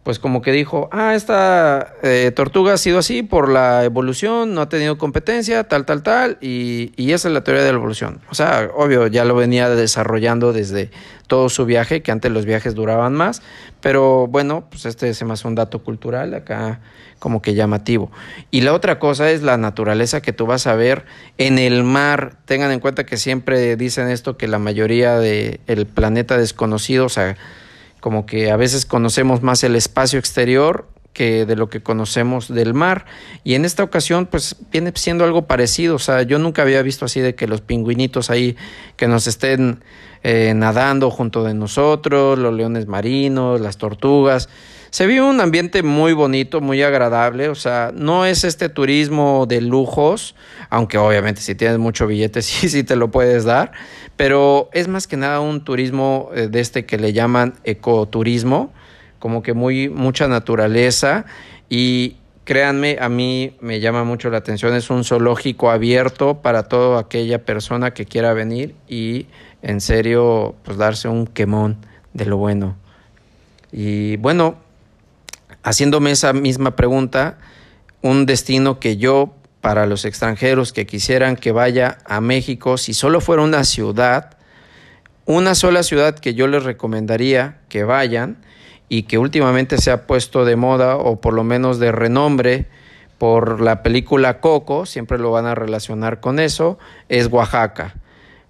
[0.03, 4.63] pues como que dijo, ah, esta eh, tortuga ha sido así por la evolución, no
[4.63, 8.21] ha tenido competencia, tal, tal, tal, y, y, esa es la teoría de la evolución.
[8.31, 10.91] O sea, obvio, ya lo venía desarrollando desde
[11.27, 13.43] todo su viaje, que antes los viajes duraban más,
[13.81, 16.81] pero bueno, pues este es más un dato cultural acá
[17.21, 18.11] como que llamativo.
[18.51, 21.05] Y la otra cosa es la naturaleza que tú vas a ver
[21.39, 22.37] en el mar.
[22.47, 27.11] Tengan en cuenta que siempre dicen esto, que la mayoría del el planeta desconocido, o
[27.11, 27.37] sea,
[28.01, 32.73] como que a veces conocemos más el espacio exterior que de lo que conocemos del
[32.75, 33.05] mar.
[33.45, 35.97] Y en esta ocasión, pues viene siendo algo parecido.
[35.97, 38.57] O sea, yo nunca había visto así de que los pingüinitos ahí
[38.97, 39.83] que nos estén
[40.23, 44.49] eh, nadando junto de nosotros, los leones marinos, las tortugas.
[44.91, 49.61] Se vio un ambiente muy bonito, muy agradable, o sea, no es este turismo de
[49.61, 50.35] lujos,
[50.69, 53.71] aunque obviamente si tienes mucho billete sí, sí te lo puedes dar,
[54.21, 58.71] pero es más que nada un turismo eh, de este que le llaman ecoturismo,
[59.19, 61.25] como que muy mucha naturaleza
[61.71, 67.01] y créanme, a mí me llama mucho la atención, es un zoológico abierto para toda
[67.01, 69.25] aquella persona que quiera venir y
[69.63, 71.79] en serio pues darse un quemón
[72.13, 72.77] de lo bueno.
[73.73, 74.57] Y bueno,
[75.63, 77.39] haciéndome esa misma pregunta,
[78.03, 83.21] un destino que yo para los extranjeros que quisieran que vaya a México, si solo
[83.21, 84.37] fuera una ciudad,
[85.27, 88.39] una sola ciudad que yo les recomendaría que vayan
[88.89, 92.67] y que últimamente se ha puesto de moda o por lo menos de renombre
[93.19, 96.79] por la película Coco, siempre lo van a relacionar con eso,
[97.11, 97.95] es Oaxaca.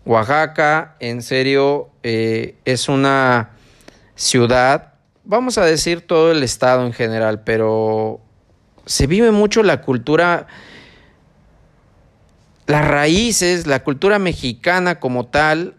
[0.05, 3.51] Oaxaca, en serio, eh, es una
[4.15, 4.95] ciudad,
[5.25, 8.21] vamos a decir todo el estado en general, pero
[8.87, 10.47] se vive mucho la cultura
[12.71, 15.75] las raíces, la cultura mexicana como tal,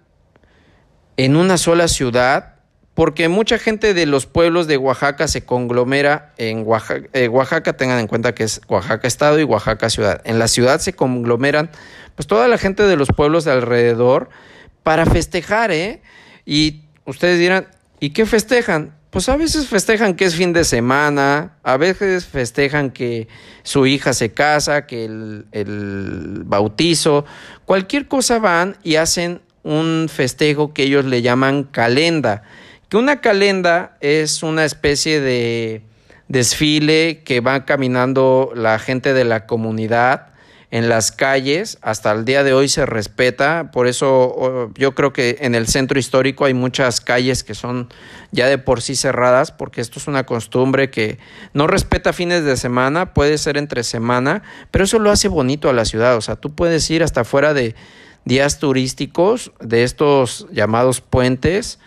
[1.17, 2.55] en una sola ciudad,
[2.93, 7.99] porque mucha gente de los pueblos de Oaxaca se conglomera en Oaxaca, eh, Oaxaca, tengan
[7.99, 10.21] en cuenta que es Oaxaca Estado y Oaxaca Ciudad.
[10.25, 11.69] En la ciudad se conglomeran
[12.15, 14.29] pues toda la gente de los pueblos de alrededor
[14.83, 16.01] para festejar, ¿eh?
[16.45, 17.67] Y ustedes dirán,
[17.99, 18.93] ¿y qué festejan?
[19.11, 23.27] Pues a veces festejan que es fin de semana, a veces festejan que
[23.61, 27.25] su hija se casa, que el, bautizo,
[27.65, 32.43] cualquier cosa van y hacen un festejo que ellos le llaman calenda,
[32.87, 35.81] que una calenda es una especie de
[36.29, 40.30] desfile que va caminando la gente de la comunidad
[40.71, 45.37] en las calles, hasta el día de hoy se respeta, por eso yo creo que
[45.41, 47.89] en el centro histórico hay muchas calles que son
[48.31, 51.19] ya de por sí cerradas, porque esto es una costumbre que
[51.53, 55.73] no respeta fines de semana, puede ser entre semana, pero eso lo hace bonito a
[55.73, 57.75] la ciudad, o sea, tú puedes ir hasta fuera de
[58.23, 61.79] días turísticos, de estos llamados puentes,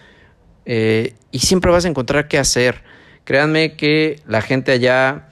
[0.66, 2.82] eh, y siempre vas a encontrar qué hacer.
[3.24, 5.28] Créanme que la gente allá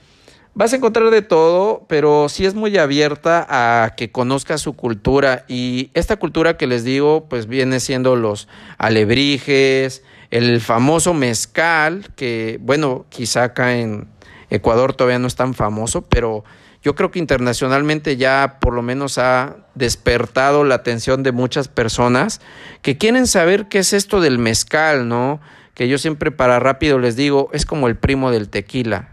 [0.55, 5.45] Vas a encontrar de todo, pero sí es muy abierta a que conozca su cultura.
[5.47, 12.59] Y esta cultura que les digo, pues viene siendo los alebrijes, el famoso mezcal, que
[12.61, 14.07] bueno, quizá acá en
[14.51, 16.43] Ecuador todavía no es tan famoso, pero
[16.83, 22.41] yo creo que internacionalmente ya por lo menos ha despertado la atención de muchas personas
[22.83, 25.41] que quieren saber qué es esto del mezcal, ¿no?
[25.73, 29.12] Que yo siempre para rápido les digo, es como el primo del tequila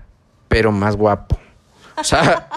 [0.50, 1.38] pero más guapo.
[1.96, 2.48] O sea,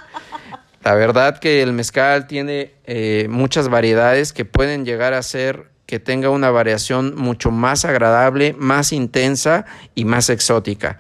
[0.83, 5.99] la verdad que el mezcal tiene eh, muchas variedades que pueden llegar a ser que
[5.99, 10.97] tenga una variación mucho más agradable, más intensa y más exótica.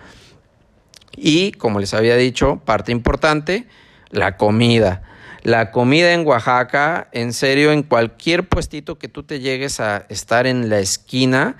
[1.15, 3.67] Y, como les había dicho, parte importante,
[4.11, 5.01] la comida.
[5.41, 10.45] La comida en Oaxaca, en serio, en cualquier puestito que tú te llegues a estar
[10.45, 11.57] en la esquina,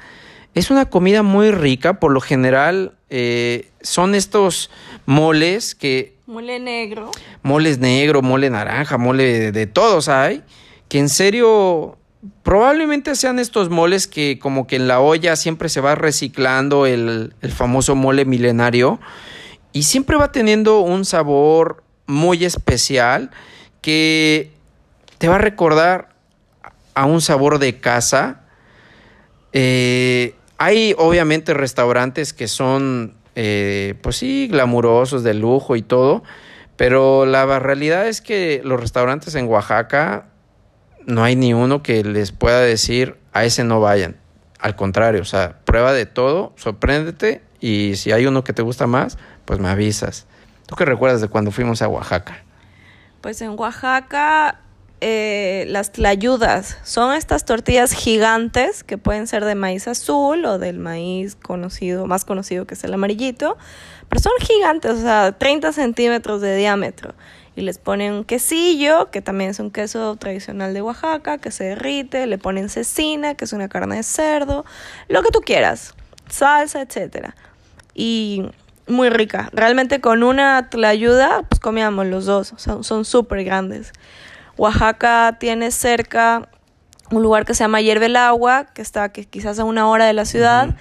[0.54, 4.70] es una comida muy rica, por lo general eh, son estos
[5.06, 6.16] moles que...
[6.26, 7.12] Mole negro.
[7.42, 10.44] Moles negro, mole naranja, mole de, todos hay,
[10.88, 11.98] que en serio
[12.44, 17.34] probablemente sean estos moles que como que en la olla siempre se va reciclando el,
[17.42, 19.00] el famoso mole milenario
[19.74, 23.32] y siempre va teniendo un sabor muy especial
[23.82, 24.52] que
[25.18, 26.10] te va a recordar
[26.94, 28.42] a un sabor de casa.
[29.52, 36.24] Eh, hay obviamente restaurantes que son, eh, pues sí, glamurosos, de lujo y todo,
[36.76, 40.26] pero la realidad es que los restaurantes en Oaxaca
[41.06, 44.18] no hay ni uno que les pueda decir a ese no vayan.
[44.60, 48.88] Al contrario, o sea, prueba de todo, sorpréndete y si hay uno que te gusta
[48.88, 50.26] más, pues me avisas.
[50.66, 52.44] ¿Tú qué recuerdas de cuando fuimos a Oaxaca?
[53.22, 54.63] Pues en Oaxaca
[55.06, 56.78] eh, las tlayudas.
[56.84, 62.24] Son estas tortillas gigantes que pueden ser de maíz azul o del maíz conocido, más
[62.24, 63.58] conocido que es el amarillito,
[64.08, 67.16] pero son gigantes, o sea, 30 centímetros de diámetro.
[67.58, 71.66] Y les ponen un quesillo, que también es un queso tradicional de Oaxaca, que se
[71.66, 74.64] derrite, le ponen cecina, que es una carne de cerdo,
[75.10, 75.96] lo que tú quieras,
[76.30, 77.36] salsa, etcétera.
[77.94, 78.46] Y
[78.88, 79.50] muy rica.
[79.52, 83.92] Realmente con una tlayuda, pues comíamos los dos, son súper grandes.
[84.58, 86.50] Oaxaca tiene cerca
[87.12, 90.06] un lugar que se llama Hierve el Agua, que está que quizás a una hora
[90.06, 90.76] de la ciudad,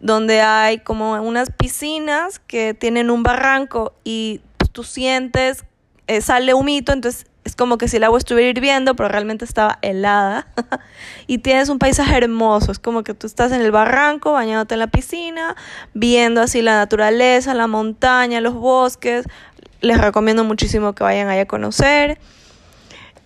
[0.00, 4.40] donde hay como unas piscinas que tienen un barranco y
[4.72, 5.64] tú sientes,
[6.06, 9.78] eh, sale humito, entonces es como que si el agua estuviera hirviendo, pero realmente estaba
[9.82, 10.46] helada.
[11.26, 12.70] y tienes un paisaje hermoso.
[12.70, 15.56] Es como que tú estás en el barranco, bañándote en la piscina,
[15.92, 19.26] viendo así la naturaleza, la montaña, los bosques.
[19.80, 22.18] Les recomiendo muchísimo que vayan allá a conocer.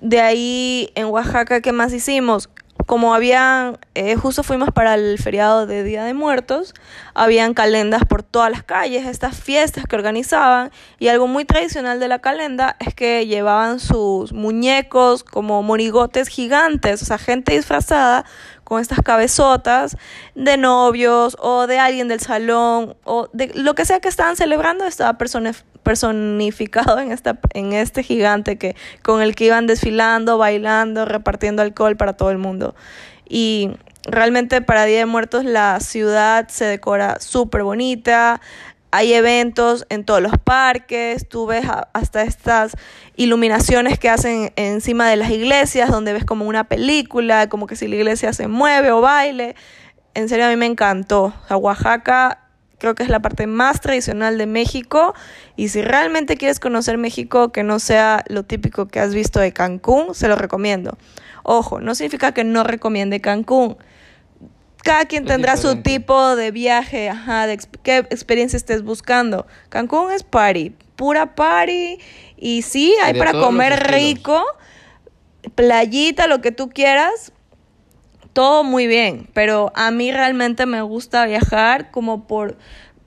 [0.01, 2.49] De ahí en Oaxaca, ¿qué más hicimos?
[2.87, 6.73] como habían, eh, justo fuimos para el feriado de Día de Muertos,
[7.15, 12.07] habían calendas por todas las calles, estas fiestas que organizaban, y algo muy tradicional de
[12.07, 18.25] la calenda es que llevaban sus muñecos como monigotes gigantes, o sea, gente disfrazada
[18.63, 19.97] con estas cabezotas
[20.35, 24.87] de novios o de alguien del salón o de lo que sea que estaban celebrando
[24.87, 31.63] estaba personificado en esta en este gigante que con el que iban desfilando, bailando, repartiendo
[31.63, 32.75] alcohol para todo el mundo.
[33.29, 33.71] Y
[34.05, 38.41] realmente para Día de Muertos la ciudad se decora súper bonita,
[38.91, 42.77] hay eventos en todos los parques, tú ves hasta estas
[43.17, 47.89] iluminaciones que hacen encima de las iglesias, donde ves como una película, como que si
[47.89, 49.55] la iglesia se mueve o baile.
[50.15, 51.35] En serio, a mí me encantó.
[51.51, 52.46] O Oaxaca
[52.79, 55.15] creo que es la parte más tradicional de México
[55.57, 59.53] y si realmente quieres conocer México que no sea lo típico que has visto de
[59.53, 60.97] Cancún, se lo recomiendo.
[61.43, 63.77] Ojo, no significa que no recomiende Cancún
[64.87, 69.45] cada quien tendrá su tipo de viaje, ajá, de qué experiencia estés buscando.
[69.69, 71.99] Cancún es party, pura party.
[72.37, 74.45] Y sí, hay para comer rico,
[75.57, 77.33] playita, lo que tú quieras.
[78.37, 82.59] Todo muy bien, pero a mí realmente me gusta viajar como por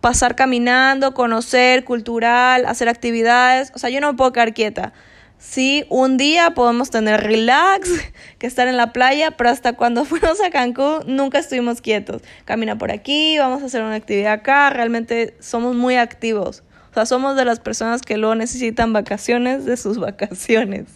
[0.01, 3.71] pasar caminando, conocer, cultural, hacer actividades.
[3.75, 4.91] O sea, yo no me puedo quedar quieta.
[5.37, 7.91] Sí, un día podemos tener relax,
[8.39, 12.23] que estar en la playa, pero hasta cuando fuimos a Cancún nunca estuvimos quietos.
[12.45, 16.63] Camina por aquí, vamos a hacer una actividad acá, realmente somos muy activos.
[16.89, 20.87] O sea, somos de las personas que luego necesitan vacaciones de sus vacaciones.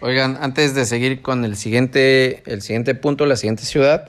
[0.00, 4.06] Oigan, antes de seguir con el siguiente, el siguiente punto, la siguiente ciudad,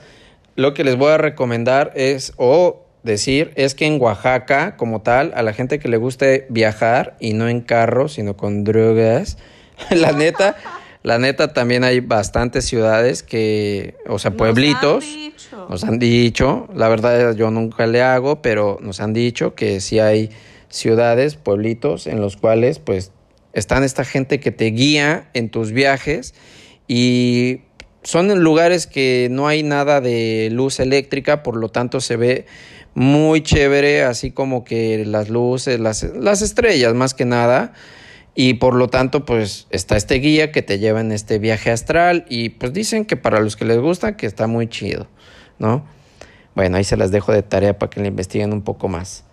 [0.54, 5.32] lo que les voy a recomendar es, o decir, es que en Oaxaca, como tal,
[5.34, 9.38] a la gente que le guste viajar y no en carro, sino con drogas,
[9.90, 10.56] la neta,
[11.02, 15.04] la neta también hay bastantes ciudades que, o sea, pueblitos.
[15.70, 19.98] Nos han dicho, la verdad yo nunca le hago, pero nos han dicho que sí
[19.98, 20.30] hay
[20.68, 23.12] ciudades, pueblitos en los cuales pues
[23.58, 26.34] están esta gente que te guía en tus viajes
[26.86, 27.60] y
[28.02, 32.46] son lugares que no hay nada de luz eléctrica, por lo tanto se ve
[32.94, 37.72] muy chévere, así como que las luces, las, las estrellas más que nada.
[38.34, 42.24] Y por lo tanto, pues está este guía que te lleva en este viaje astral
[42.28, 45.08] y pues dicen que para los que les gusta, que está muy chido,
[45.58, 45.84] ¿no?
[46.54, 49.24] Bueno, ahí se las dejo de tarea para que le investiguen un poco más.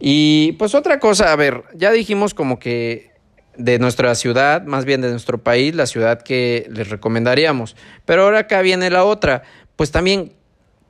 [0.00, 3.10] Y pues otra cosa, a ver, ya dijimos como que
[3.58, 7.76] de nuestra ciudad, más bien de nuestro país, la ciudad que les recomendaríamos.
[8.06, 9.42] Pero ahora acá viene la otra,
[9.76, 10.32] pues también,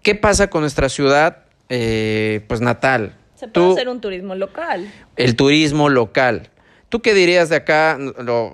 [0.02, 1.38] ¿qué pasa con nuestra ciudad,
[1.70, 3.16] eh, pues natal?
[3.34, 4.92] Se puede hacer un turismo local.
[5.16, 6.50] El turismo local.
[6.88, 7.98] ¿Tú qué dirías de acá?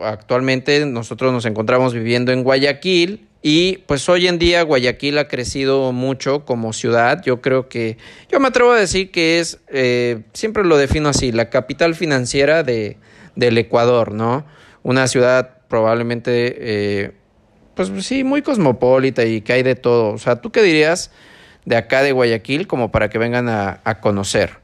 [0.02, 5.92] actualmente nosotros nos encontramos viviendo en Guayaquil y pues hoy en día Guayaquil ha crecido
[5.92, 7.22] mucho como ciudad.
[7.24, 7.96] Yo creo que,
[8.30, 12.62] yo me atrevo a decir que es, eh, siempre lo defino así, la capital financiera
[12.62, 12.96] de,
[13.36, 14.44] del Ecuador, ¿no?
[14.82, 17.12] Una ciudad probablemente, eh,
[17.74, 20.12] pues sí, muy cosmopolita y que hay de todo.
[20.12, 21.10] O sea, ¿tú qué dirías
[21.64, 24.58] de acá de Guayaquil como para que vengan a, a conocer?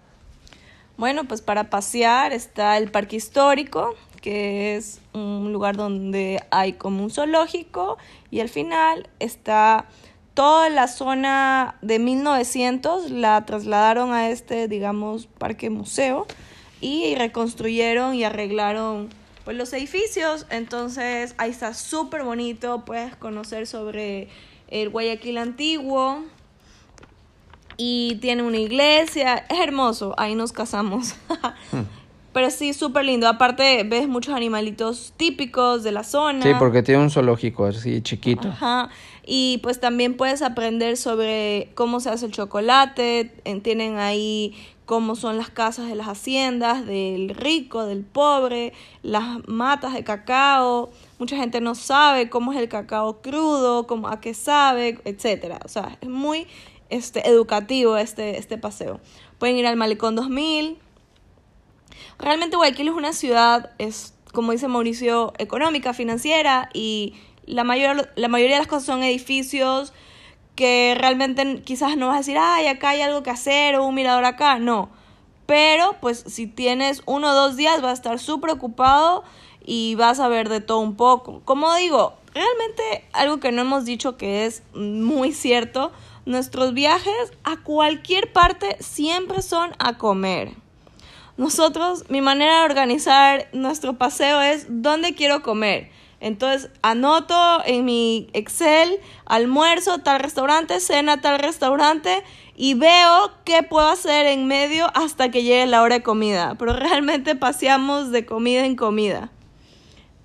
[0.96, 7.02] Bueno, pues para pasear está el Parque Histórico, que es un lugar donde hay como
[7.02, 7.96] un zoológico
[8.30, 9.87] y al final está
[10.35, 16.26] toda la zona de 1900 la trasladaron a este, digamos, parque museo
[16.81, 19.09] y reconstruyeron y arreglaron
[19.45, 24.29] pues los edificios, entonces ahí está súper bonito, puedes conocer sobre
[24.69, 26.25] el Guayaquil antiguo,
[27.83, 31.14] y tiene una iglesia, es hermoso, ahí nos casamos.
[32.33, 33.27] Pero sí, súper lindo.
[33.29, 36.43] Aparte, ves muchos animalitos típicos de la zona.
[36.43, 38.49] Sí, porque tiene un zoológico así chiquito.
[38.49, 38.90] Ajá.
[39.27, 43.33] Y pues también puedes aprender sobre cómo se hace el chocolate.
[43.62, 44.55] Tienen ahí
[44.87, 48.73] cómo son las casas de las haciendas, del rico, del pobre,
[49.05, 50.90] las matas de cacao.
[51.21, 55.61] Mucha gente no sabe cómo es el cacao crudo, cómo, a qué sabe, etcétera.
[55.64, 56.49] O sea, es muy
[56.88, 59.01] este, educativo este, este paseo.
[59.39, 60.76] Pueden ir al Malecón 2000.
[62.18, 67.14] Realmente Guayaquil es una ciudad, es, como dice Mauricio, económica, financiera y
[67.47, 69.93] la, mayor, la mayoría de las cosas son edificios
[70.55, 73.95] que realmente quizás no vas a decir, ay, acá hay algo que hacer o un
[73.95, 74.59] mirador acá.
[74.59, 74.91] No.
[75.47, 79.24] Pero pues si tienes uno o dos días vas a estar súper ocupado
[79.64, 81.41] y vas a ver de todo un poco.
[81.45, 85.93] Como digo, realmente algo que no hemos dicho que es muy cierto
[86.26, 90.53] Nuestros viajes a cualquier parte siempre son a comer.
[91.41, 95.88] Nosotros, mi manera de organizar nuestro paseo es dónde quiero comer.
[96.20, 102.22] Entonces anoto en mi Excel almuerzo tal restaurante, cena tal restaurante
[102.57, 106.57] y veo qué puedo hacer en medio hasta que llegue la hora de comida.
[106.59, 109.30] Pero realmente paseamos de comida en comida.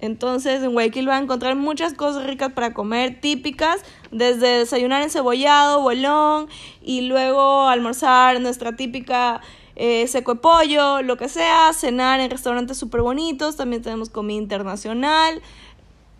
[0.01, 5.09] Entonces en Guayaquil van a encontrar muchas cosas ricas para comer, típicas, desde desayunar en
[5.09, 6.49] cebollado, bolón
[6.84, 9.39] y luego almorzar nuestra típica
[9.76, 14.38] eh, seco de pollo, lo que sea, cenar en restaurantes súper bonitos, también tenemos comida
[14.38, 15.41] internacional,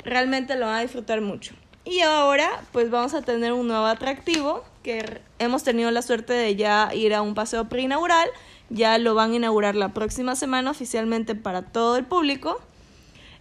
[0.04, 1.54] realmente lo van a disfrutar mucho.
[1.84, 6.56] Y ahora pues vamos a tener un nuevo atractivo que hemos tenido la suerte de
[6.56, 8.28] ya ir a un paseo preinaugural,
[8.70, 12.60] ya lo van a inaugurar la próxima semana oficialmente para todo el público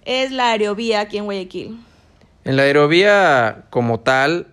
[0.05, 1.79] es la aerovía aquí en Guayaquil.
[2.45, 4.47] En la aerovía como tal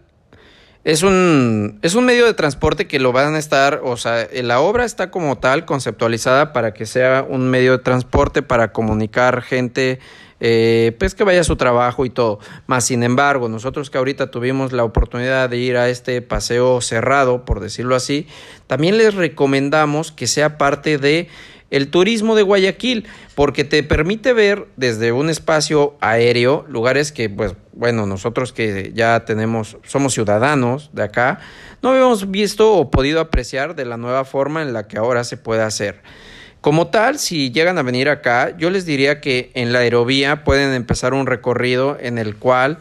[0.84, 4.60] es un, es un medio de transporte que lo van a estar, o sea, la
[4.60, 10.00] obra está como tal conceptualizada para que sea un medio de transporte para comunicar gente,
[10.40, 12.40] eh, pues que vaya a su trabajo y todo.
[12.66, 17.46] Más sin embargo, nosotros que ahorita tuvimos la oportunidad de ir a este paseo cerrado,
[17.46, 18.26] por decirlo así,
[18.66, 21.30] también les recomendamos que sea parte de
[21.72, 27.55] el turismo de Guayaquil, porque te permite ver desde un espacio aéreo lugares que, pues,
[27.74, 31.39] bueno, nosotros que ya tenemos, somos ciudadanos de acá,
[31.82, 35.38] no habíamos visto o podido apreciar de la nueva forma en la que ahora se
[35.38, 36.01] puede hacer.
[36.59, 40.74] Como tal, si llegan a venir acá, yo les diría que en la aerovía pueden
[40.76, 42.78] empezar un recorrido en el cual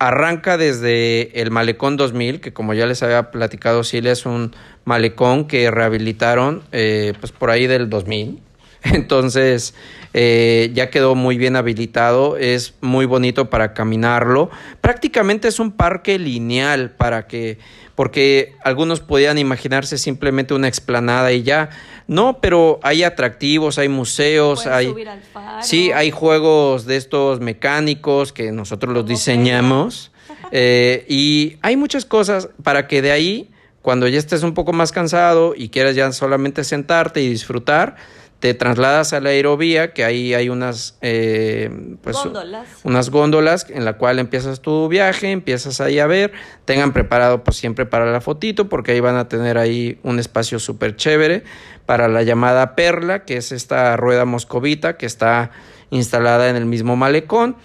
[0.00, 5.46] arranca desde el Malecón 2000, que como ya les había platicado, sí es un malecón
[5.46, 8.40] que rehabilitaron eh, pues por ahí del 2000.
[8.82, 9.74] Entonces
[10.14, 14.50] eh, ya quedó muy bien habilitado, es muy bonito para caminarlo.
[14.80, 17.58] Prácticamente es un parque lineal para que,
[17.94, 21.68] porque algunos podían imaginarse simplemente una explanada y ya.
[22.10, 25.62] No, pero hay atractivos, hay museos, hay subir al faro.
[25.62, 30.10] sí, hay juegos de estos mecánicos que nosotros los diseñamos
[30.50, 33.48] eh, y hay muchas cosas para que de ahí
[33.80, 37.94] cuando ya estés un poco más cansado y quieras ya solamente sentarte y disfrutar,
[38.40, 41.70] te trasladas a la aerovía, que ahí hay unas, eh,
[42.02, 42.68] pues, Góndolas.
[42.84, 46.32] unas góndolas en la cual empiezas tu viaje, empiezas ahí a ver,
[46.64, 50.58] tengan preparado pues siempre para la fotito, porque ahí van a tener ahí un espacio
[50.58, 51.44] súper chévere
[51.84, 55.50] para la llamada perla, que es esta rueda moscovita que está
[55.90, 57.56] instalada en el mismo malecón.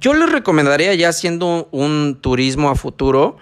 [0.00, 3.38] Yo les recomendaría ya haciendo un turismo a futuro,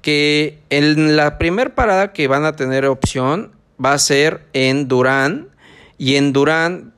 [0.00, 5.53] que en la primer parada que van a tener opción va a ser en Durán
[5.98, 6.92] y en Durán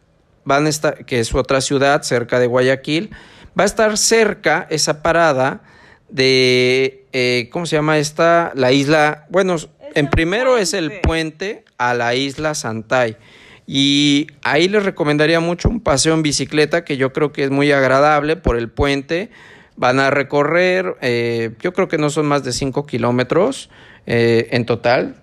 [0.44, 3.11] van a estar, que es otra ciudad cerca de Guayaquil,
[3.59, 5.62] va a estar cerca esa parada
[6.09, 8.53] de, eh, ¿cómo se llama esta?
[8.55, 9.57] La isla, bueno,
[9.94, 11.03] en primero es el puente.
[11.03, 13.16] puente a la isla Santay.
[13.66, 17.72] Y ahí les recomendaría mucho un paseo en bicicleta que yo creo que es muy
[17.72, 19.30] agradable por el puente.
[19.76, 23.68] Van a recorrer, eh, yo creo que no son más de 5 kilómetros
[24.07, 25.16] eh, en total.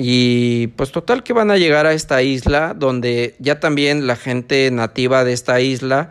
[0.00, 4.70] Y pues total que van a llegar a esta isla donde ya también la gente
[4.70, 6.10] nativa de esta isla,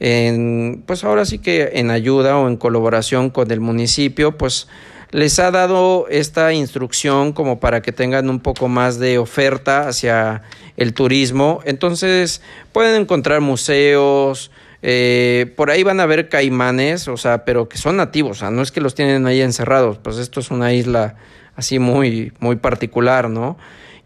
[0.00, 4.68] en, pues ahora sí que en ayuda o en colaboración con el municipio, pues
[5.10, 10.40] les ha dado esta instrucción como para que tengan un poco más de oferta hacia
[10.78, 11.60] el turismo.
[11.66, 12.40] Entonces
[12.72, 17.98] pueden encontrar museos, eh, por ahí van a ver caimanes, o sea, pero que son
[17.98, 21.16] nativos, o sea, no es que los tienen ahí encerrados, pues esto es una isla
[21.56, 23.56] así muy, muy particular, ¿no?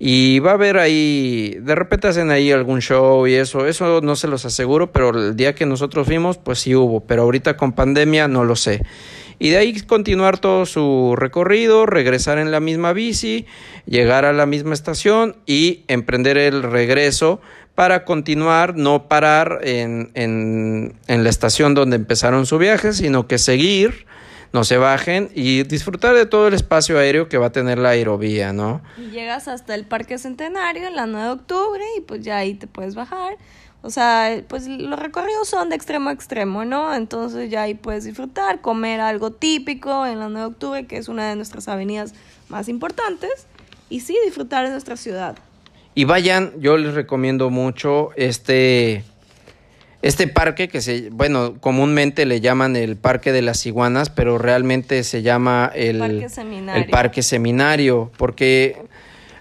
[0.02, 4.16] Y va a haber ahí, de repente hacen ahí algún show y eso, eso no
[4.16, 7.72] se los aseguro, pero el día que nosotros fuimos, pues sí hubo, pero ahorita con
[7.72, 8.82] pandemia no lo sé.
[9.38, 13.44] Y de ahí continuar todo su recorrido, regresar en la misma bici,
[13.84, 17.42] llegar a la misma estación y emprender el regreso
[17.74, 23.36] para continuar, no parar en, en, en la estación donde empezaron su viaje, sino que
[23.36, 24.06] seguir,
[24.52, 27.90] no se bajen y disfrutar de todo el espacio aéreo que va a tener la
[27.90, 28.82] aerovía, ¿no?
[28.98, 32.54] Y llegas hasta el Parque Centenario en la 9 de octubre y pues ya ahí
[32.54, 33.36] te puedes bajar.
[33.82, 36.94] O sea, pues los recorridos son de extremo a extremo, ¿no?
[36.94, 41.08] Entonces ya ahí puedes disfrutar, comer algo típico en la 9 de octubre, que es
[41.08, 42.12] una de nuestras avenidas
[42.48, 43.46] más importantes.
[43.88, 45.36] Y sí, disfrutar de nuestra ciudad.
[45.94, 49.04] Y vayan, yo les recomiendo mucho este,
[50.02, 55.04] este parque que se, bueno, comúnmente le llaman el Parque de las Iguanas, pero realmente
[55.04, 56.82] se llama el Parque Seminario.
[56.82, 58.76] el Parque Seminario, porque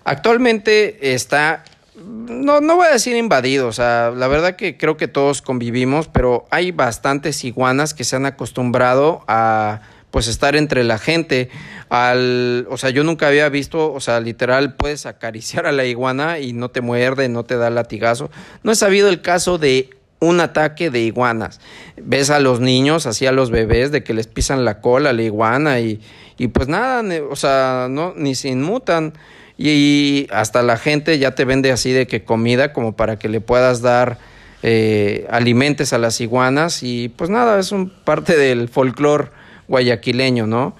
[0.03, 1.63] actualmente está,
[1.95, 6.09] no, no voy a decir invadido, o sea, la verdad que creo que todos convivimos,
[6.09, 9.81] pero hay bastantes iguanas que se han acostumbrado a
[10.11, 11.49] pues estar entre la gente.
[11.89, 16.39] Al, o sea, yo nunca había visto, o sea, literal puedes acariciar a la iguana
[16.39, 18.29] y no te muerde, no te da latigazo.
[18.63, 21.59] No he sabido el caso de un ataque de iguanas.
[21.97, 25.23] Ves a los niños, así a los bebés, de que les pisan la cola la
[25.23, 26.01] iguana y,
[26.37, 29.13] y pues nada, o sea, no, ni se inmutan.
[29.57, 33.41] Y, hasta la gente ya te vende así de que comida como para que le
[33.41, 34.17] puedas dar
[34.63, 39.29] eh, a las iguanas y pues nada, es un parte del folclore
[39.67, 40.75] guayaquileño, ¿no?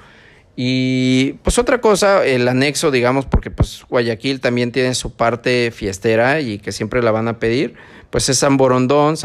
[0.61, 6.41] Y pues otra cosa, el anexo, digamos, porque pues Guayaquil también tiene su parte fiestera
[6.41, 7.75] y que siempre la van a pedir,
[8.09, 9.15] pues es San Borondón.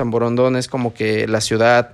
[0.55, 1.91] Es como que la ciudad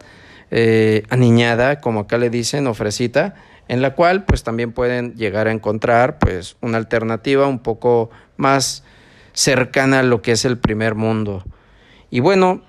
[0.51, 3.35] eh, aniñada, como acá le dicen, ofrecita,
[3.67, 8.85] en la cual pues también pueden llegar a encontrar pues una alternativa un poco más
[9.33, 11.45] cercana a lo que es el primer mundo.
[12.11, 12.61] Y bueno,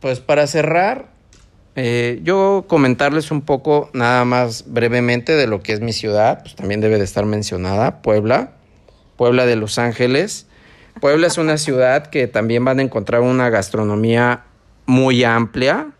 [0.00, 1.09] pues para cerrar,
[1.76, 6.56] eh, yo comentarles un poco nada más brevemente de lo que es mi ciudad, pues
[6.56, 8.52] también debe de estar mencionada, Puebla,
[9.16, 10.46] Puebla de Los Ángeles.
[11.00, 14.44] Puebla es una ciudad que también van a encontrar una gastronomía
[14.86, 15.92] muy amplia.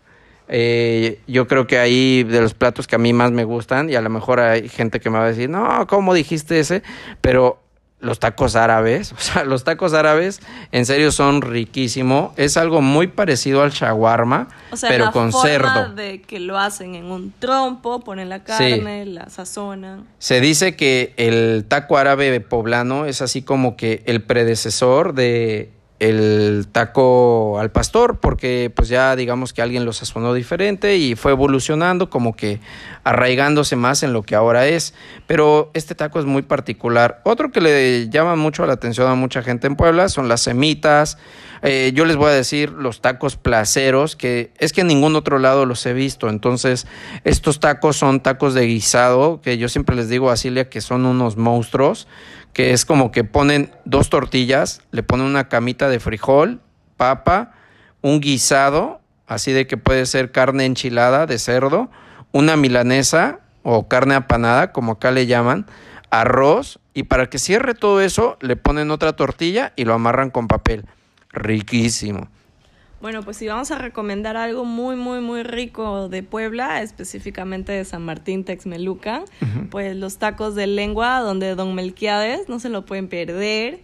[0.49, 3.95] Eh, yo creo que ahí de los platos que a mí más me gustan, y
[3.95, 6.83] a lo mejor hay gente que me va a decir, no, ¿cómo dijiste ese?
[7.21, 7.61] Pero
[8.01, 10.41] los tacos árabes, o sea, los tacos árabes
[10.71, 14.49] en serio son riquísimo, es algo muy parecido al shawarma,
[14.81, 15.93] pero la con forma cerdo.
[15.93, 20.07] de que lo hacen en un trompo, ponen la carne, la sazonan.
[20.19, 25.71] Se dice que el taco árabe poblano es así como que el predecesor de
[26.01, 31.31] el taco al pastor, porque pues ya digamos que alguien lo sazonó diferente y fue
[31.31, 32.59] evolucionando, como que
[33.03, 34.95] arraigándose más en lo que ahora es.
[35.27, 37.21] Pero este taco es muy particular.
[37.23, 41.19] Otro que le llama mucho la atención a mucha gente en Puebla son las semitas.
[41.63, 45.37] Eh, yo les voy a decir los tacos placeros, que es que en ningún otro
[45.37, 46.27] lado los he visto.
[46.29, 46.87] Entonces,
[47.23, 51.05] estos tacos son tacos de guisado, que yo siempre les digo a Cilia que son
[51.05, 52.07] unos monstruos
[52.53, 56.61] que es como que ponen dos tortillas, le ponen una camita de frijol,
[56.97, 57.53] papa,
[58.01, 61.89] un guisado, así de que puede ser carne enchilada de cerdo,
[62.31, 65.65] una milanesa o carne apanada, como acá le llaman,
[66.09, 70.47] arroz, y para que cierre todo eso, le ponen otra tortilla y lo amarran con
[70.47, 70.85] papel.
[71.33, 72.29] Riquísimo.
[73.01, 77.83] Bueno, pues si vamos a recomendar algo muy, muy, muy rico de Puebla, específicamente de
[77.83, 79.23] San Martín Texmelucan,
[79.71, 83.79] pues los tacos de lengua, donde Don Melquiades, no se lo pueden perder.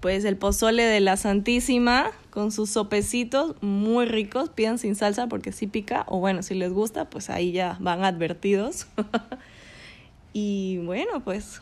[0.00, 5.52] Pues el pozole de la Santísima, con sus sopecitos muy ricos, pidan sin salsa porque
[5.52, 8.88] sí pica, o bueno, si les gusta, pues ahí ya van advertidos.
[10.32, 11.60] y bueno, pues...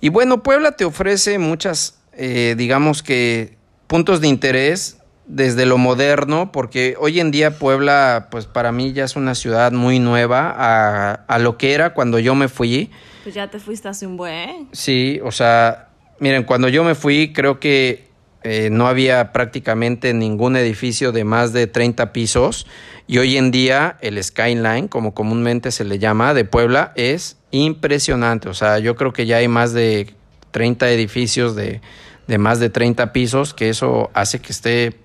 [0.00, 3.57] Y bueno, Puebla te ofrece muchas, eh, digamos que,
[3.88, 9.04] puntos de interés desde lo moderno, porque hoy en día Puebla, pues para mí ya
[9.04, 12.90] es una ciudad muy nueva a, a, lo que era cuando yo me fui.
[13.24, 14.68] Pues ya te fuiste hace un buen.
[14.72, 15.88] Sí, o sea,
[16.20, 18.08] miren, cuando yo me fui creo que
[18.44, 22.66] eh, no había prácticamente ningún edificio de más de 30 pisos
[23.06, 28.48] y hoy en día el skyline, como comúnmente se le llama, de Puebla es impresionante.
[28.48, 30.14] O sea, yo creo que ya hay más de
[30.52, 31.80] 30 edificios de,
[32.28, 34.96] de más de 30 pisos, que eso hace que esté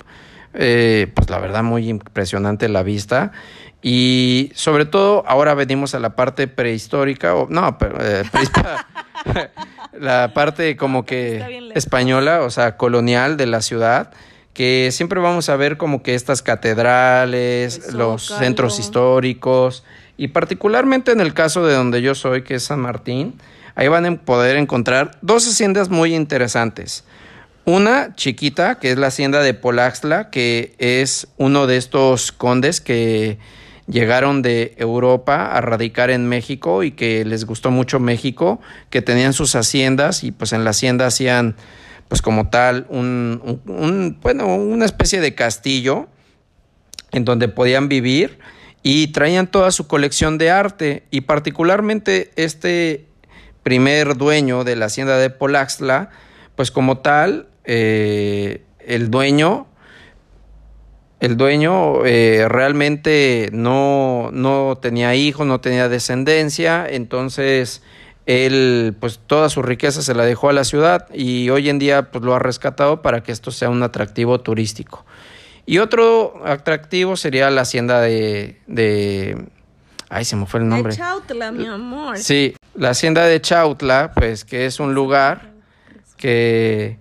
[0.54, 3.32] eh, pues la verdad muy impresionante la vista.
[3.82, 8.24] Y sobre todo ahora venimos a la parte prehistórica, o no, pero, eh,
[10.00, 14.12] la parte como que española, o sea, colonial de la ciudad,
[14.54, 19.84] que siempre vamos a ver como que estas catedrales, los centros históricos,
[20.16, 23.40] y particularmente en el caso de donde yo soy, que es San Martín,
[23.76, 27.04] ahí van a poder encontrar dos haciendas muy interesantes.
[27.66, 33.38] Una chiquita, que es la hacienda de Polaxla, que es uno de estos condes que
[33.88, 38.60] llegaron de Europa a radicar en México y que les gustó mucho México,
[38.90, 41.56] que tenían sus haciendas y pues en la hacienda hacían
[42.08, 46.08] pues como tal un, un, bueno, una especie de castillo
[47.12, 48.40] en donde podían vivir
[48.84, 53.06] y traían toda su colección de arte y particularmente este
[53.64, 56.12] primer dueño de la hacienda de Polaxla,
[56.56, 59.68] pues como tal eh, el dueño,
[61.20, 67.82] el dueño eh, realmente no, no tenía hijos, no tenía descendencia, entonces
[68.26, 72.12] él pues toda su riqueza se la dejó a la ciudad y hoy en día
[72.12, 75.06] pues lo ha rescatado para que esto sea un atractivo turístico.
[75.66, 79.46] Y otro atractivo sería la hacienda de, de
[80.14, 80.94] ay se me fue el nombre.
[80.94, 82.18] De Chautla, mi amor.
[82.18, 85.54] Sí, la hacienda de Chautla, pues que es un lugar
[86.18, 86.98] que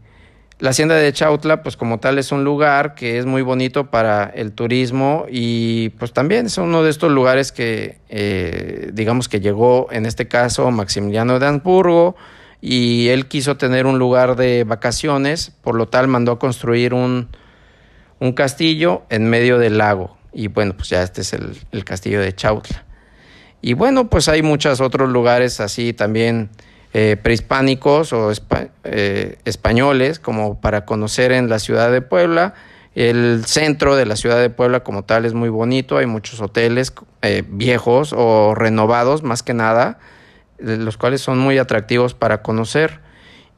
[0.58, 4.24] la hacienda de Chautla, pues como tal, es un lugar que es muy bonito para
[4.24, 9.88] el turismo y pues también es uno de estos lugares que, eh, digamos que llegó
[9.90, 12.14] en este caso Maximiliano de Habsburgo
[12.60, 17.28] y él quiso tener un lugar de vacaciones, por lo tal mandó a construir un,
[18.20, 22.32] un castillo en medio del lago, Y bueno, pues ya este es el, castillo de
[22.32, 22.84] Chautla.
[23.62, 26.50] Y bueno, pues hay muchos otros lugares así también
[26.92, 28.32] eh, prehispánicos o
[28.84, 32.54] eh, españoles como para conocer en la ciudad de Puebla.
[32.96, 36.92] El centro de la ciudad de Puebla como tal es muy bonito, hay muchos hoteles
[37.22, 40.00] eh, viejos o renovados más que nada,
[40.58, 43.00] los cuales son muy atractivos para conocer.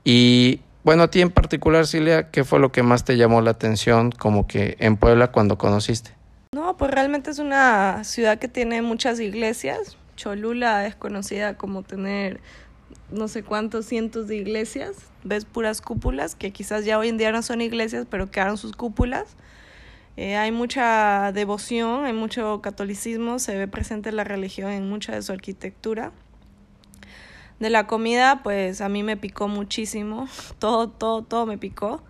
[0.05, 3.53] Y bueno, a ti en particular, Silvia, ¿qué fue lo que más te llamó la
[3.53, 6.13] atención como que en Puebla cuando conociste?
[6.55, 9.97] No, pues realmente es una ciudad que tiene muchas iglesias.
[10.15, 12.41] Cholula es conocida como tener
[13.11, 14.95] no sé cuántos cientos de iglesias.
[15.25, 18.71] Ves puras cúpulas, que quizás ya hoy en día no son iglesias, pero quedaron sus
[18.77, 19.35] cúpulas.
[20.17, 25.23] Eh, hay mucha devoción, hay mucho catolicismo, se ve presente la religión en mucha de
[25.23, 26.13] su arquitectura.
[27.59, 30.29] De la comida, pues a mí me picó muchísimo,
[30.61, 32.05] todo, todo, todo me picó.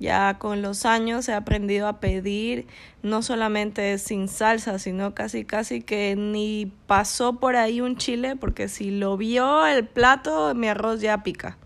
[0.00, 2.66] Ya con los años he aprendido a pedir
[3.02, 8.68] no solamente sin salsa, sino casi casi que ni pasó por ahí un chile, porque
[8.68, 11.58] si lo vio el plato, mi arroz ya pica.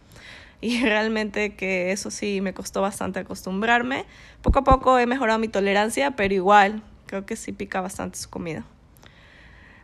[0.63, 4.07] Y realmente que eso sí me costó bastante acostumbrarme.
[4.41, 8.31] Poco a poco he mejorado mi tolerancia, pero igual creo que sí pica bastante su
[8.31, 8.65] comida.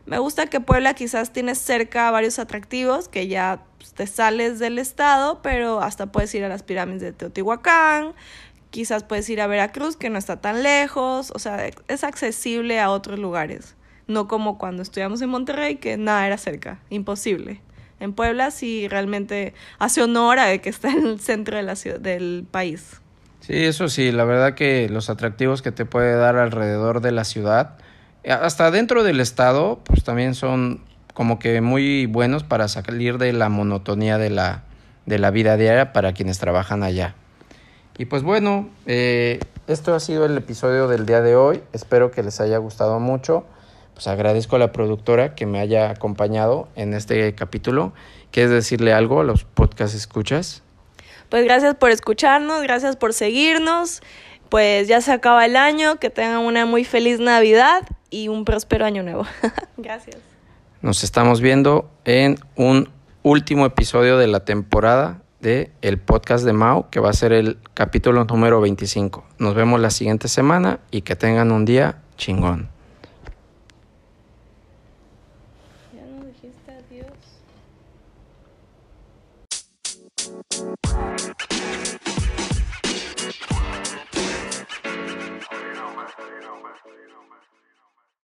[0.09, 4.79] Me gusta que Puebla quizás tiene cerca varios atractivos que ya pues, te sales del
[4.79, 8.13] estado, pero hasta puedes ir a las pirámides de Teotihuacán,
[8.71, 12.89] quizás puedes ir a Veracruz, que no está tan lejos, o sea, es accesible a
[12.89, 13.75] otros lugares,
[14.07, 17.61] no como cuando estudiamos en Monterrey, que nada era cerca, imposible.
[17.99, 21.99] En Puebla sí realmente hace honor a que está en el centro de la ciudad,
[21.99, 22.99] del país.
[23.41, 27.25] Sí, eso sí, la verdad que los atractivos que te puede dar alrededor de la
[27.25, 27.77] ciudad,
[28.27, 30.81] hasta dentro del estado, pues también son
[31.13, 34.63] como que muy buenos para salir de la monotonía de la,
[35.05, 37.15] de la vida diaria para quienes trabajan allá.
[37.97, 41.61] Y pues bueno, eh, esto ha sido el episodio del día de hoy.
[41.73, 43.45] Espero que les haya gustado mucho.
[43.93, 47.91] Pues agradezco a la productora que me haya acompañado en este capítulo.
[48.31, 50.63] ¿Quieres decirle algo a los podcast escuchas?
[51.27, 54.01] Pues gracias por escucharnos, gracias por seguirnos.
[54.47, 58.85] Pues ya se acaba el año, que tengan una muy feliz Navidad y un próspero
[58.85, 59.25] año nuevo.
[59.77, 60.17] Gracias.
[60.81, 62.89] Nos estamos viendo en un
[63.23, 67.57] último episodio de la temporada de el podcast de Mao, que va a ser el
[67.73, 69.25] capítulo número 25.
[69.39, 72.69] Nos vemos la siguiente semana y que tengan un día chingón.